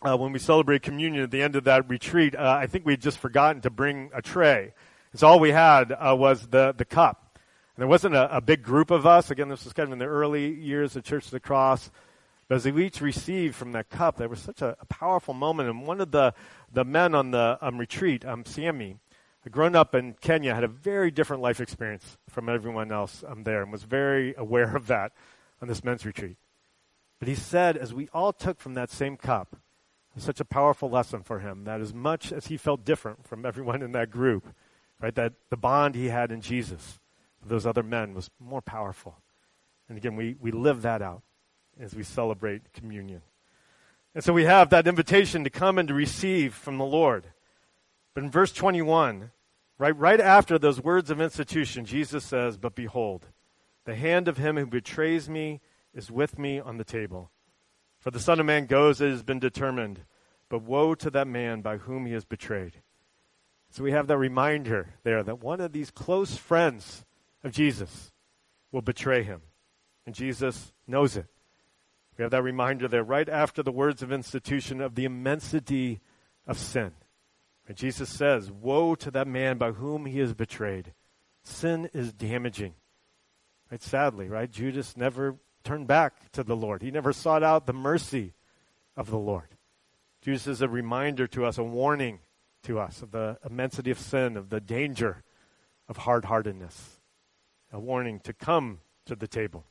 uh, 0.03 0.16
when 0.16 0.33
we 0.33 0.38
celebrated 0.38 0.83
communion 0.83 1.22
at 1.22 1.31
the 1.31 1.42
end 1.42 1.57
of 1.57 1.64
that 1.64 1.88
retreat, 1.88 2.35
uh, 2.35 2.59
I 2.61 2.66
think 2.66 2.87
we 2.87 2.94
had 2.94 3.03
just 3.03 3.18
forgotten 3.18 3.61
to 3.62 3.70
bring 3.70 4.11
a 4.14 4.22
tray. 4.22 4.72
So 5.14 5.27
all 5.29 5.40
we 5.40 5.51
had 5.51 5.92
uh, 5.92 6.16
was 6.18 6.46
the, 6.49 6.75
the 6.77 6.85
cup. 6.85 7.38
And 7.77 7.83
there 7.83 7.88
wasn't 7.88 8.14
a, 8.14 8.37
a 8.37 8.40
big 8.40 8.62
group 8.62 8.90
of 8.90 9.07
us. 9.07 9.31
Again, 9.31 9.49
this 9.49 9.64
was 9.64 9.75
kind 9.75 9.88
of 9.88 9.92
in 9.92 9.99
the 9.99 10.07
early 10.07 10.55
years 10.55 10.96
of 10.96 11.05
Church 11.05 11.27
of 11.27 11.31
the 11.31 11.40
Cross. 11.40 11.90
But 12.48 12.56
as 12.56 12.66
we 12.66 12.87
each 12.87 13.00
received 13.00 13.54
from 13.54 13.72
that 13.72 13.90
cup, 13.90 14.16
there 14.16 14.28
was 14.28 14.40
such 14.40 14.62
a, 14.62 14.76
a 14.80 14.87
powerful 14.87 15.35
moment. 15.35 15.68
And 15.68 15.87
one 15.87 16.00
of 16.00 16.12
the, 16.12 16.32
the 16.72 16.85
men 16.85 17.14
on 17.14 17.32
the 17.32 17.59
um, 17.61 17.78
retreat, 17.78 18.24
um, 18.24 18.44
Sammy, 18.44 18.98
grown 19.50 19.76
up 19.76 19.94
in 19.94 20.14
Kenya, 20.20 20.54
had 20.54 20.64
a 20.64 20.68
very 20.68 21.11
different 21.11 21.42
life 21.42 21.61
experience 21.61 22.18
from 22.28 22.48
everyone 22.48 22.90
else 22.90 23.24
um, 23.26 23.44
there, 23.44 23.62
and 23.62 23.70
was 23.70 23.85
very 23.85 24.35
aware 24.37 24.76
of 24.76 24.87
that 24.88 25.12
on 25.61 25.68
this 25.68 25.85
men's 25.85 26.04
retreat. 26.04 26.37
But 27.18 27.28
he 27.28 27.35
said, 27.35 27.76
as 27.76 27.94
we 27.94 28.09
all 28.12 28.32
took 28.32 28.61
from 28.61 28.74
that 28.74 28.90
same 28.90 29.16
cup, 29.16 29.56
such 30.18 30.40
a 30.40 30.44
powerful 30.44 30.88
lesson 30.88 31.22
for 31.22 31.40
him 31.40 31.64
that 31.64 31.80
as 31.80 31.92
much 31.92 32.32
as 32.32 32.46
he 32.46 32.56
felt 32.56 32.85
different 32.85 33.26
from 33.26 33.44
everyone 33.44 33.82
in 33.82 33.92
that 33.92 34.11
group, 34.11 34.46
right, 35.00 35.14
that 35.14 35.35
the 35.50 35.56
bond 35.56 35.94
he 35.94 36.09
had 36.09 36.32
in 36.32 36.40
Jesus 36.40 36.98
with 37.40 37.50
those 37.50 37.66
other 37.66 37.82
men 37.82 38.14
was 38.14 38.30
more 38.40 38.62
powerful. 38.62 39.16
And 39.88 39.98
again, 39.98 40.16
we, 40.16 40.35
we 40.40 40.50
live 40.50 40.82
that 40.82 41.02
out 41.02 41.22
as 41.80 41.94
we 41.94 42.02
celebrate 42.02 42.72
communion. 42.72 43.22
And 44.14 44.24
so 44.24 44.32
we 44.32 44.44
have 44.44 44.70
that 44.70 44.86
invitation 44.86 45.44
to 45.44 45.50
come 45.50 45.78
and 45.78 45.88
to 45.88 45.94
receive 45.94 46.54
from 46.54 46.78
the 46.78 46.84
Lord. 46.84 47.26
But 48.14 48.24
in 48.24 48.30
verse 48.30 48.52
21, 48.52 49.30
right, 49.78 49.96
right 49.96 50.20
after 50.20 50.58
those 50.58 50.80
words 50.80 51.10
of 51.10 51.20
institution, 51.20 51.84
Jesus 51.84 52.24
says, 52.24 52.56
But 52.56 52.74
behold, 52.74 53.26
the 53.84 53.94
hand 53.94 54.26
of 54.26 54.38
him 54.38 54.56
who 54.56 54.66
betrays 54.66 55.28
me 55.28 55.60
is 55.92 56.10
with 56.10 56.38
me 56.38 56.58
on 56.58 56.78
the 56.78 56.84
table. 56.84 57.30
For 58.00 58.10
the 58.10 58.20
Son 58.20 58.40
of 58.40 58.46
Man 58.46 58.66
goes, 58.66 59.00
it 59.00 59.10
has 59.10 59.22
been 59.22 59.38
determined, 59.38 60.00
but 60.48 60.62
woe 60.62 60.94
to 60.94 61.10
that 61.10 61.26
man 61.26 61.60
by 61.60 61.76
whom 61.76 62.06
he 62.06 62.14
is 62.14 62.24
betrayed. 62.24 62.80
So 63.70 63.82
we 63.82 63.92
have 63.92 64.06
that 64.06 64.16
reminder 64.16 64.94
there 65.02 65.22
that 65.22 65.42
one 65.42 65.60
of 65.60 65.72
these 65.72 65.90
close 65.90 66.36
friends 66.36 67.04
of 67.44 67.52
Jesus 67.52 68.12
will 68.72 68.82
betray 68.82 69.22
him. 69.22 69.42
And 70.06 70.14
Jesus 70.14 70.72
knows 70.86 71.16
it. 71.16 71.26
We 72.16 72.22
have 72.22 72.31
that 72.31 72.42
reminder 72.42 72.88
there 72.88 73.05
right 73.05 73.29
after 73.29 73.62
the 73.62 73.72
words 73.72 74.02
of 74.02 74.11
institution 74.11 74.81
of 74.81 74.94
the 74.94 75.05
immensity 75.05 76.00
of 76.46 76.59
sin. 76.59 76.92
And 77.68 77.76
Jesus 77.76 78.09
says, 78.09 78.50
Woe 78.50 78.94
to 78.96 79.11
that 79.11 79.26
man 79.26 79.59
by 79.59 79.72
whom 79.72 80.07
he 80.07 80.20
is 80.20 80.33
betrayed. 80.35 80.94
Sin 81.42 81.90
is 81.92 82.12
damaging. 82.12 82.74
Right? 83.70 83.83
Sadly, 83.83 84.29
right? 84.29 84.50
Judas 84.50 84.96
never 84.96 85.37
turned 85.64 85.87
back 85.87 86.31
to 86.33 86.42
the 86.42 86.57
Lord. 86.57 86.83
He 86.83 86.90
never 86.90 87.12
sought 87.12 87.42
out 87.42 87.66
the 87.66 87.72
mercy 87.72 88.35
of 88.96 89.11
the 89.11 89.18
Lord. 89.18 89.48
Judas 90.22 90.46
is 90.46 90.62
a 90.62 90.68
reminder 90.68 91.26
to 91.29 91.44
us, 91.44 91.59
a 91.59 91.64
warning 91.64 92.20
to 92.62 92.79
us 92.79 93.02
of 93.02 93.11
the 93.11 93.38
immensity 93.48 93.90
of 93.90 93.98
sin, 93.98 94.37
of 94.37 94.48
the 94.48 94.61
danger 94.61 95.22
of 95.88 95.98
hard 95.98 96.24
heartedness, 96.24 97.00
a 97.72 97.79
warning 97.79 98.20
to 98.20 98.33
come 98.33 98.81
to 99.05 99.14
the 99.14 99.29
table. 99.29 99.64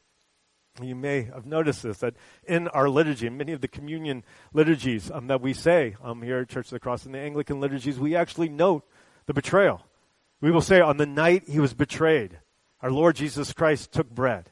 You 0.81 0.95
may 0.95 1.23
have 1.23 1.45
noticed 1.45 1.83
this 1.83 1.99
that 1.99 2.15
in 2.45 2.67
our 2.69 2.89
liturgy, 2.89 3.27
in 3.27 3.37
many 3.37 3.53
of 3.53 3.61
the 3.61 3.67
communion 3.67 4.23
liturgies 4.53 5.09
um, 5.09 5.27
that 5.27 5.41
we 5.41 5.53
say 5.53 5.95
um, 6.03 6.21
here 6.21 6.39
at 6.39 6.49
Church 6.49 6.65
of 6.67 6.71
the 6.71 6.79
Cross, 6.79 7.05
in 7.05 7.13
the 7.13 7.19
Anglican 7.19 7.61
liturgies, 7.61 7.97
we 7.97 8.15
actually 8.15 8.49
note 8.49 8.85
the 9.25 9.33
betrayal. 9.33 9.81
We 10.41 10.51
will 10.51 10.61
say, 10.61 10.81
on 10.81 10.97
the 10.97 11.05
night 11.05 11.43
he 11.47 11.59
was 11.59 11.73
betrayed, 11.73 12.39
our 12.81 12.91
Lord 12.91 13.15
Jesus 13.15 13.53
Christ 13.53 13.93
took 13.93 14.09
bread. 14.09 14.51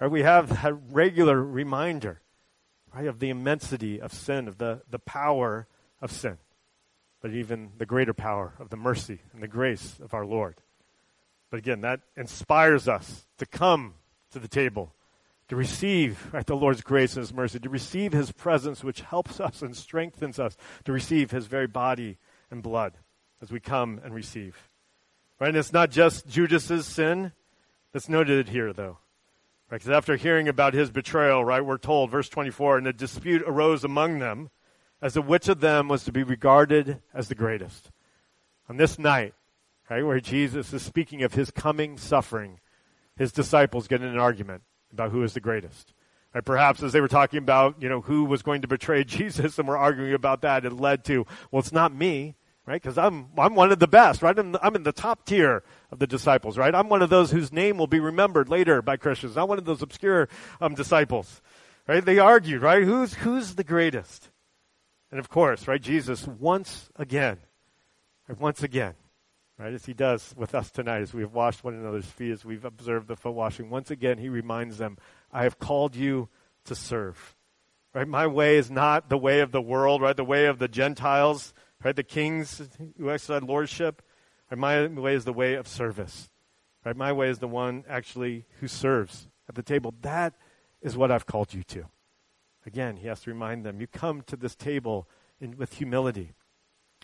Right? 0.00 0.10
We 0.10 0.22
have 0.22 0.64
a 0.64 0.74
regular 0.74 1.42
reminder 1.42 2.20
right, 2.94 3.06
of 3.06 3.18
the 3.18 3.30
immensity 3.30 4.00
of 4.00 4.12
sin, 4.12 4.46
of 4.46 4.58
the, 4.58 4.82
the 4.88 5.00
power 5.00 5.66
of 6.00 6.12
sin, 6.12 6.38
but 7.20 7.32
even 7.32 7.70
the 7.76 7.86
greater 7.86 8.14
power 8.14 8.54
of 8.60 8.70
the 8.70 8.76
mercy 8.76 9.18
and 9.32 9.42
the 9.42 9.48
grace 9.48 9.98
of 10.00 10.14
our 10.14 10.24
Lord. 10.24 10.56
But 11.50 11.58
again, 11.58 11.80
that 11.80 12.00
inspires 12.16 12.88
us 12.88 13.26
to 13.38 13.46
come 13.46 13.94
to 14.30 14.38
the 14.38 14.48
table 14.48 14.92
to 15.48 15.56
receive 15.56 16.32
the 16.46 16.56
Lord's 16.56 16.80
grace 16.80 17.14
and 17.14 17.22
His 17.22 17.32
mercy, 17.32 17.58
to 17.60 17.68
receive 17.68 18.12
His 18.12 18.32
presence, 18.32 18.82
which 18.82 19.00
helps 19.00 19.40
us 19.40 19.62
and 19.62 19.76
strengthens 19.76 20.38
us, 20.38 20.56
to 20.84 20.92
receive 20.92 21.30
His 21.30 21.46
very 21.46 21.66
body 21.66 22.18
and 22.50 22.62
blood 22.62 22.94
as 23.40 23.50
we 23.50 23.60
come 23.60 24.00
and 24.04 24.14
receive. 24.14 24.68
Right? 25.38 25.48
And 25.48 25.56
it's 25.56 25.72
not 25.72 25.90
just 25.90 26.26
Judas's 26.26 26.86
sin 26.86 27.32
that's 27.92 28.08
noted 28.08 28.48
here, 28.48 28.72
though. 28.72 28.98
Right? 29.70 29.78
Because 29.80 29.90
after 29.90 30.16
hearing 30.16 30.48
about 30.48 30.74
his 30.74 30.90
betrayal, 30.90 31.44
right, 31.44 31.64
we're 31.64 31.78
told, 31.78 32.10
verse 32.10 32.28
24, 32.28 32.78
and 32.78 32.86
a 32.86 32.92
dispute 32.92 33.42
arose 33.46 33.84
among 33.84 34.18
them 34.18 34.50
as 35.02 35.14
to 35.14 35.22
which 35.22 35.48
of 35.48 35.60
them 35.60 35.88
was 35.88 36.04
to 36.04 36.12
be 36.12 36.22
regarded 36.22 37.00
as 37.12 37.28
the 37.28 37.34
greatest. 37.34 37.90
On 38.68 38.76
this 38.76 38.98
night, 38.98 39.34
right, 39.90 40.04
where 40.04 40.20
Jesus 40.20 40.72
is 40.72 40.82
speaking 40.82 41.22
of 41.22 41.34
his 41.34 41.50
coming 41.50 41.98
suffering, 41.98 42.60
his 43.16 43.32
disciples 43.32 43.88
get 43.88 44.02
in 44.02 44.08
an 44.08 44.18
argument 44.18 44.62
about 44.96 45.12
who 45.12 45.22
is 45.22 45.34
the 45.34 45.40
greatest. 45.40 45.92
Right? 46.34 46.44
Perhaps 46.44 46.82
as 46.82 46.92
they 46.92 47.02
were 47.02 47.08
talking 47.08 47.38
about, 47.38 47.82
you 47.82 47.88
know, 47.88 48.00
who 48.00 48.24
was 48.24 48.42
going 48.42 48.62
to 48.62 48.68
betray 48.68 49.04
Jesus 49.04 49.58
and 49.58 49.68
we're 49.68 49.76
arguing 49.76 50.14
about 50.14 50.40
that, 50.42 50.64
it 50.64 50.72
led 50.72 51.04
to, 51.04 51.26
well, 51.50 51.60
it's 51.60 51.72
not 51.72 51.94
me, 51.94 52.34
right? 52.64 52.80
Because 52.80 52.96
I'm, 52.96 53.28
I'm 53.36 53.54
one 53.54 53.72
of 53.72 53.78
the 53.78 53.86
best, 53.86 54.22
right? 54.22 54.38
I'm, 54.38 54.56
I'm 54.62 54.74
in 54.74 54.82
the 54.82 54.92
top 54.92 55.26
tier 55.26 55.62
of 55.90 55.98
the 55.98 56.06
disciples, 56.06 56.56
right? 56.56 56.74
I'm 56.74 56.88
one 56.88 57.02
of 57.02 57.10
those 57.10 57.30
whose 57.30 57.52
name 57.52 57.76
will 57.76 57.86
be 57.86 58.00
remembered 58.00 58.48
later 58.48 58.80
by 58.80 58.96
Christians, 58.96 59.36
not 59.36 59.48
one 59.48 59.58
of 59.58 59.64
those 59.66 59.82
obscure 59.82 60.28
um, 60.60 60.74
disciples, 60.74 61.42
right? 61.86 62.04
They 62.04 62.18
argued, 62.18 62.62
right? 62.62 62.82
Who's, 62.82 63.14
who's 63.14 63.54
the 63.54 63.64
greatest? 63.64 64.30
And 65.10 65.20
of 65.20 65.28
course, 65.28 65.68
right, 65.68 65.80
Jesus 65.80 66.26
once 66.26 66.90
again, 66.96 67.38
once 68.38 68.62
again, 68.62 68.94
right? 69.58 69.72
As 69.72 69.86
he 69.86 69.94
does 69.94 70.34
with 70.36 70.54
us 70.54 70.70
tonight, 70.70 71.02
as 71.02 71.14
we 71.14 71.22
have 71.22 71.32
washed 71.32 71.64
one 71.64 71.74
another's 71.74 72.06
feet, 72.06 72.32
as 72.32 72.44
we've 72.44 72.64
observed 72.64 73.08
the 73.08 73.16
foot 73.16 73.34
washing. 73.34 73.70
Once 73.70 73.90
again, 73.90 74.18
he 74.18 74.28
reminds 74.28 74.78
them, 74.78 74.98
I 75.32 75.44
have 75.44 75.58
called 75.58 75.96
you 75.96 76.28
to 76.64 76.74
serve. 76.74 77.36
Right? 77.94 78.06
My 78.06 78.26
way 78.26 78.56
is 78.56 78.70
not 78.70 79.08
the 79.08 79.18
way 79.18 79.40
of 79.40 79.52
the 79.52 79.62
world, 79.62 80.02
right? 80.02 80.16
The 80.16 80.24
way 80.24 80.46
of 80.46 80.58
the 80.58 80.68
Gentiles, 80.68 81.54
right? 81.82 81.96
The 81.96 82.02
kings 82.02 82.62
who 82.98 83.10
exercise 83.10 83.42
lordship. 83.42 84.02
Right? 84.50 84.58
My 84.58 84.86
way 84.86 85.14
is 85.14 85.24
the 85.24 85.32
way 85.32 85.54
of 85.54 85.66
service. 85.66 86.30
Right? 86.84 86.96
My 86.96 87.12
way 87.12 87.30
is 87.30 87.38
the 87.38 87.48
one 87.48 87.84
actually 87.88 88.44
who 88.60 88.68
serves 88.68 89.28
at 89.48 89.54
the 89.54 89.62
table. 89.62 89.94
That 90.02 90.34
is 90.82 90.96
what 90.96 91.10
I've 91.10 91.26
called 91.26 91.54
you 91.54 91.62
to. 91.64 91.86
Again, 92.66 92.96
he 92.96 93.06
has 93.06 93.20
to 93.22 93.30
remind 93.30 93.64
them, 93.64 93.80
you 93.80 93.86
come 93.86 94.22
to 94.22 94.36
this 94.36 94.54
table 94.54 95.08
in, 95.40 95.56
with 95.56 95.74
humility, 95.74 96.32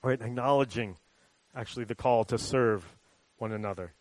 right? 0.03 0.21
Acknowledging 0.21 0.97
actually 1.55 1.85
the 1.85 1.95
call 1.95 2.25
to 2.25 2.39
serve 2.39 2.97
one 3.39 3.53
another. 3.53 3.93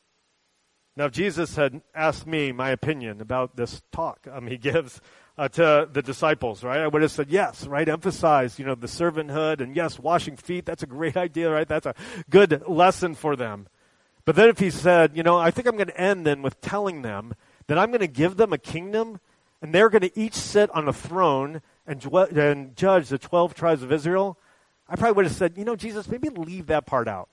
Now, 0.98 1.06
if 1.06 1.14
Jesus 1.14 1.56
had 1.56 1.82
asked 1.96 2.28
me 2.28 2.52
my 2.52 2.70
opinion 2.70 3.22
about 3.22 3.56
this 3.56 3.82
talk 3.92 4.28
um, 4.32 4.48
he 4.48 4.58
gives 4.70 5.00
uh, 5.38 5.48
to 5.48 5.90
the 5.92 6.02
disciples, 6.02 6.64
right, 6.64 6.80
I 6.80 6.88
would 6.88 7.02
have 7.02 7.12
said 7.12 7.30
yes, 7.30 7.66
right? 7.66 7.88
Emphasize, 7.88 8.60
you 8.60 8.66
know, 8.66 8.76
the 8.76 8.88
servanthood 8.88 9.62
and 9.62 9.76
yes, 9.76 9.98
washing 9.98 10.36
feet. 10.36 10.66
That's 10.66 10.84
a 10.84 10.88
great 10.88 11.16
idea, 11.28 11.50
right? 11.50 11.68
That's 11.68 11.86
a 11.86 11.96
good 12.30 12.64
lesson 12.68 13.16
for 13.16 13.36
them. 13.36 13.68
But 14.26 14.36
then 14.36 14.50
if 14.50 14.60
he 14.60 14.70
said, 14.70 15.16
you 15.16 15.24
know, 15.24 15.38
I 15.38 15.50
think 15.50 15.68
I'm 15.68 15.78
going 15.78 15.88
to 15.88 16.00
end 16.00 16.28
then 16.28 16.42
with 16.42 16.62
telling 16.62 17.02
them 17.02 17.34
that 17.68 17.78
I'm 17.78 17.90
going 17.90 18.02
to 18.02 18.08
give 18.08 18.38
them 18.38 18.54
a 18.54 18.58
kingdom 18.58 19.20
and 19.62 19.74
they're 19.74 19.90
going 19.90 20.02
to 20.02 20.20
each 20.20 20.34
sit 20.34 20.70
on 20.72 20.88
a 20.88 20.94
throne 20.94 21.62
and, 21.88 22.04
and 22.06 22.76
judge 22.76 23.10
the 23.10 23.18
12 23.18 23.54
tribes 23.54 23.82
of 23.82 23.92
Israel, 23.92 24.38
I 24.88 24.96
probably 24.96 25.14
would 25.14 25.26
have 25.26 25.36
said, 25.36 25.58
you 25.58 25.66
know, 25.66 25.76
Jesus, 25.76 26.08
maybe 26.08 26.30
leave 26.30 26.68
that 26.68 26.86
part 26.86 27.08
out. 27.08 27.30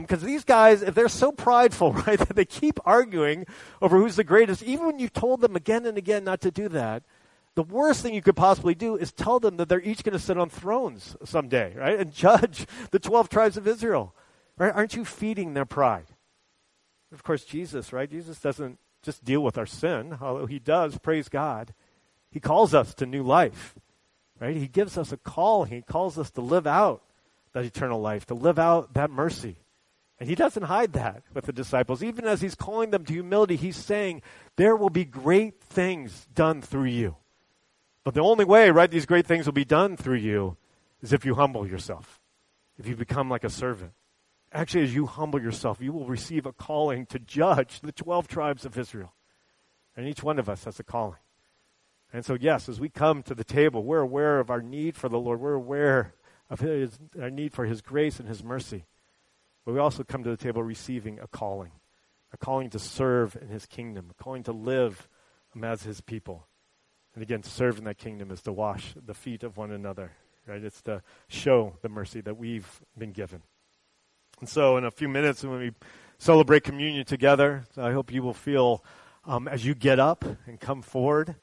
Because 0.00 0.22
um, 0.22 0.28
these 0.28 0.44
guys, 0.44 0.82
if 0.82 0.94
they're 0.94 1.08
so 1.08 1.32
prideful, 1.32 1.92
right, 2.06 2.18
that 2.18 2.34
they 2.34 2.44
keep 2.44 2.78
arguing 2.84 3.46
over 3.80 3.98
who's 3.98 4.16
the 4.16 4.24
greatest, 4.24 4.62
even 4.62 4.86
when 4.86 4.98
you 4.98 5.08
told 5.08 5.40
them 5.40 5.56
again 5.56 5.86
and 5.86 5.98
again 5.98 6.24
not 6.24 6.40
to 6.42 6.50
do 6.50 6.68
that, 6.70 7.02
the 7.54 7.62
worst 7.62 8.02
thing 8.02 8.14
you 8.14 8.22
could 8.22 8.36
possibly 8.36 8.74
do 8.74 8.96
is 8.96 9.12
tell 9.12 9.38
them 9.38 9.56
that 9.58 9.68
they're 9.68 9.80
each 9.80 10.02
going 10.02 10.12
to 10.12 10.18
sit 10.18 10.36
on 10.36 10.48
thrones 10.48 11.16
someday, 11.24 11.74
right, 11.76 11.98
and 11.98 12.12
judge 12.14 12.66
the 12.90 12.98
12 12.98 13.28
tribes 13.28 13.56
of 13.56 13.68
Israel. 13.68 14.14
Right? 14.56 14.74
Aren't 14.74 14.94
you 14.94 15.04
feeding 15.04 15.54
their 15.54 15.64
pride? 15.64 16.06
Of 17.12 17.22
course, 17.22 17.44
Jesus, 17.44 17.92
right? 17.92 18.10
Jesus 18.10 18.40
doesn't 18.40 18.78
just 19.02 19.24
deal 19.24 19.42
with 19.42 19.58
our 19.58 19.66
sin, 19.66 20.18
although 20.20 20.46
he 20.46 20.58
does, 20.58 20.98
praise 20.98 21.28
God. 21.28 21.74
He 22.30 22.40
calls 22.40 22.74
us 22.74 22.94
to 22.94 23.06
new 23.06 23.22
life, 23.22 23.74
right? 24.40 24.56
He 24.56 24.66
gives 24.66 24.98
us 24.98 25.12
a 25.12 25.16
call. 25.16 25.64
He 25.64 25.82
calls 25.82 26.18
us 26.18 26.30
to 26.32 26.40
live 26.40 26.66
out 26.66 27.02
that 27.52 27.64
eternal 27.64 28.00
life, 28.00 28.26
to 28.26 28.34
live 28.34 28.58
out 28.58 28.94
that 28.94 29.10
mercy. 29.10 29.56
And 30.20 30.28
he 30.28 30.34
doesn't 30.34 30.64
hide 30.64 30.92
that 30.92 31.22
with 31.32 31.46
the 31.46 31.52
disciples. 31.52 32.02
Even 32.02 32.24
as 32.24 32.40
he's 32.40 32.54
calling 32.54 32.90
them 32.90 33.04
to 33.04 33.12
humility, 33.12 33.56
he's 33.56 33.76
saying, 33.76 34.22
there 34.56 34.76
will 34.76 34.90
be 34.90 35.04
great 35.04 35.60
things 35.60 36.26
done 36.32 36.62
through 36.62 36.84
you. 36.84 37.16
But 38.04 38.14
the 38.14 38.20
only 38.20 38.44
way, 38.44 38.70
right, 38.70 38.90
these 38.90 39.06
great 39.06 39.26
things 39.26 39.46
will 39.46 39.52
be 39.52 39.64
done 39.64 39.96
through 39.96 40.18
you 40.18 40.56
is 41.02 41.12
if 41.12 41.24
you 41.24 41.34
humble 41.34 41.66
yourself, 41.66 42.20
if 42.78 42.86
you 42.86 42.96
become 42.96 43.28
like 43.28 43.44
a 43.44 43.50
servant. 43.50 43.92
Actually, 44.52 44.84
as 44.84 44.94
you 44.94 45.06
humble 45.06 45.42
yourself, 45.42 45.78
you 45.80 45.92
will 45.92 46.06
receive 46.06 46.46
a 46.46 46.52
calling 46.52 47.06
to 47.06 47.18
judge 47.18 47.80
the 47.80 47.90
12 47.90 48.28
tribes 48.28 48.64
of 48.64 48.78
Israel. 48.78 49.14
And 49.96 50.06
each 50.06 50.22
one 50.22 50.38
of 50.38 50.48
us 50.48 50.64
has 50.64 50.78
a 50.78 50.84
calling. 50.84 51.18
And 52.12 52.24
so, 52.24 52.36
yes, 52.40 52.68
as 52.68 52.78
we 52.78 52.88
come 52.88 53.24
to 53.24 53.34
the 53.34 53.42
table, 53.42 53.82
we're 53.82 54.00
aware 54.00 54.38
of 54.38 54.48
our 54.48 54.62
need 54.62 54.96
for 54.96 55.08
the 55.08 55.18
Lord. 55.18 55.40
We're 55.40 55.54
aware 55.54 56.14
of 56.48 56.60
his, 56.60 56.98
our 57.20 57.30
need 57.30 57.52
for 57.52 57.64
His 57.64 57.80
grace 57.80 58.20
and 58.20 58.28
His 58.28 58.44
mercy. 58.44 58.84
But 59.64 59.72
we 59.72 59.80
also 59.80 60.04
come 60.04 60.22
to 60.24 60.30
the 60.30 60.36
table 60.36 60.62
receiving 60.62 61.18
a 61.20 61.26
calling, 61.26 61.72
a 62.32 62.36
calling 62.36 62.70
to 62.70 62.78
serve 62.78 63.36
in 63.40 63.48
his 63.48 63.66
kingdom, 63.66 64.10
a 64.10 64.22
calling 64.22 64.42
to 64.44 64.52
live 64.52 65.08
as 65.62 65.82
his 65.82 66.00
people. 66.00 66.46
And 67.14 67.22
again, 67.22 67.42
to 67.42 67.50
serve 67.50 67.78
in 67.78 67.84
that 67.84 67.98
kingdom 67.98 68.30
is 68.30 68.42
to 68.42 68.52
wash 68.52 68.94
the 68.94 69.14
feet 69.14 69.42
of 69.44 69.56
one 69.56 69.70
another, 69.70 70.12
right? 70.46 70.62
It's 70.62 70.82
to 70.82 71.02
show 71.28 71.76
the 71.80 71.88
mercy 71.88 72.20
that 72.22 72.36
we've 72.36 72.80
been 72.98 73.12
given. 73.12 73.42
And 74.40 74.48
so, 74.48 74.76
in 74.76 74.84
a 74.84 74.90
few 74.90 75.08
minutes, 75.08 75.44
when 75.44 75.60
we 75.60 75.72
celebrate 76.18 76.64
communion 76.64 77.04
together, 77.04 77.64
I 77.76 77.92
hope 77.92 78.12
you 78.12 78.22
will 78.22 78.34
feel 78.34 78.84
um, 79.24 79.46
as 79.46 79.64
you 79.64 79.74
get 79.74 79.98
up 79.98 80.24
and 80.46 80.60
come 80.60 80.82
forward, 80.82 81.36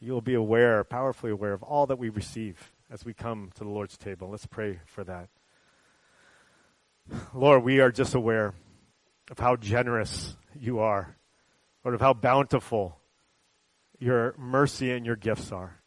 you 0.00 0.12
will 0.12 0.20
be 0.20 0.34
aware, 0.34 0.84
powerfully 0.84 1.32
aware 1.32 1.52
of 1.52 1.62
all 1.62 1.86
that 1.86 1.98
we 1.98 2.08
receive 2.08 2.72
as 2.90 3.04
we 3.04 3.14
come 3.14 3.50
to 3.56 3.64
the 3.64 3.70
Lord's 3.70 3.98
table. 3.98 4.30
Let's 4.30 4.46
pray 4.46 4.80
for 4.86 5.02
that. 5.04 5.28
Lord, 7.32 7.62
we 7.62 7.80
are 7.80 7.90
just 7.90 8.14
aware 8.14 8.54
of 9.30 9.38
how 9.38 9.56
generous 9.56 10.36
you 10.58 10.78
are, 10.78 11.16
Lord, 11.84 11.94
of 11.94 12.00
how 12.00 12.14
bountiful 12.14 12.98
your 13.98 14.34
mercy 14.38 14.90
and 14.90 15.04
your 15.04 15.16
gifts 15.16 15.52
are. 15.52 15.80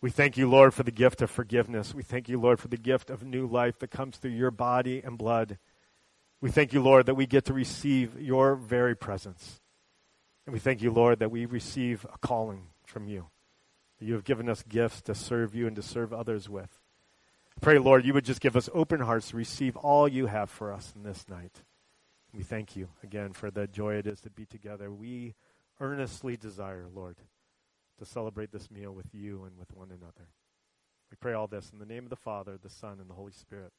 We 0.00 0.10
thank 0.10 0.38
you, 0.38 0.48
Lord, 0.48 0.72
for 0.72 0.82
the 0.82 0.90
gift 0.90 1.20
of 1.20 1.30
forgiveness. 1.30 1.94
We 1.94 2.02
thank 2.02 2.28
you, 2.28 2.40
Lord, 2.40 2.58
for 2.58 2.68
the 2.68 2.78
gift 2.78 3.10
of 3.10 3.22
new 3.22 3.46
life 3.46 3.78
that 3.80 3.90
comes 3.90 4.16
through 4.16 4.30
your 4.30 4.50
body 4.50 5.02
and 5.04 5.18
blood. 5.18 5.58
We 6.40 6.50
thank 6.50 6.72
you, 6.72 6.82
Lord, 6.82 7.04
that 7.06 7.16
we 7.16 7.26
get 7.26 7.44
to 7.46 7.52
receive 7.52 8.18
your 8.18 8.54
very 8.56 8.96
presence. 8.96 9.60
And 10.46 10.54
we 10.54 10.58
thank 10.58 10.80
you, 10.80 10.90
Lord, 10.90 11.18
that 11.18 11.30
we 11.30 11.44
receive 11.44 12.06
a 12.12 12.16
calling 12.18 12.68
from 12.86 13.06
you. 13.06 13.26
That 13.98 14.06
you 14.06 14.14
have 14.14 14.24
given 14.24 14.48
us 14.48 14.62
gifts 14.62 15.02
to 15.02 15.14
serve 15.14 15.54
you 15.54 15.66
and 15.66 15.76
to 15.76 15.82
serve 15.82 16.14
others 16.14 16.48
with. 16.48 16.79
Pray, 17.60 17.78
Lord, 17.78 18.06
you 18.06 18.14
would 18.14 18.24
just 18.24 18.40
give 18.40 18.56
us 18.56 18.70
open 18.72 19.00
hearts 19.00 19.30
to 19.30 19.36
receive 19.36 19.76
all 19.76 20.08
you 20.08 20.26
have 20.26 20.48
for 20.48 20.72
us 20.72 20.94
in 20.96 21.02
this 21.02 21.26
night. 21.28 21.62
We 22.32 22.42
thank 22.42 22.74
you 22.74 22.88
again 23.02 23.34
for 23.34 23.50
the 23.50 23.66
joy 23.66 23.96
it 23.96 24.06
is 24.06 24.20
to 24.22 24.30
be 24.30 24.46
together. 24.46 24.90
We 24.90 25.34
earnestly 25.78 26.38
desire, 26.38 26.86
Lord, 26.92 27.16
to 27.98 28.06
celebrate 28.06 28.50
this 28.50 28.70
meal 28.70 28.92
with 28.92 29.12
you 29.12 29.44
and 29.44 29.58
with 29.58 29.74
one 29.74 29.88
another. 29.90 30.28
We 31.10 31.16
pray 31.20 31.34
all 31.34 31.48
this 31.48 31.70
in 31.70 31.78
the 31.78 31.86
name 31.86 32.04
of 32.04 32.10
the 32.10 32.16
Father, 32.16 32.56
the 32.56 32.70
Son, 32.70 32.98
and 32.98 33.10
the 33.10 33.14
Holy 33.14 33.32
Spirit. 33.32 33.72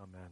Amen. 0.00 0.30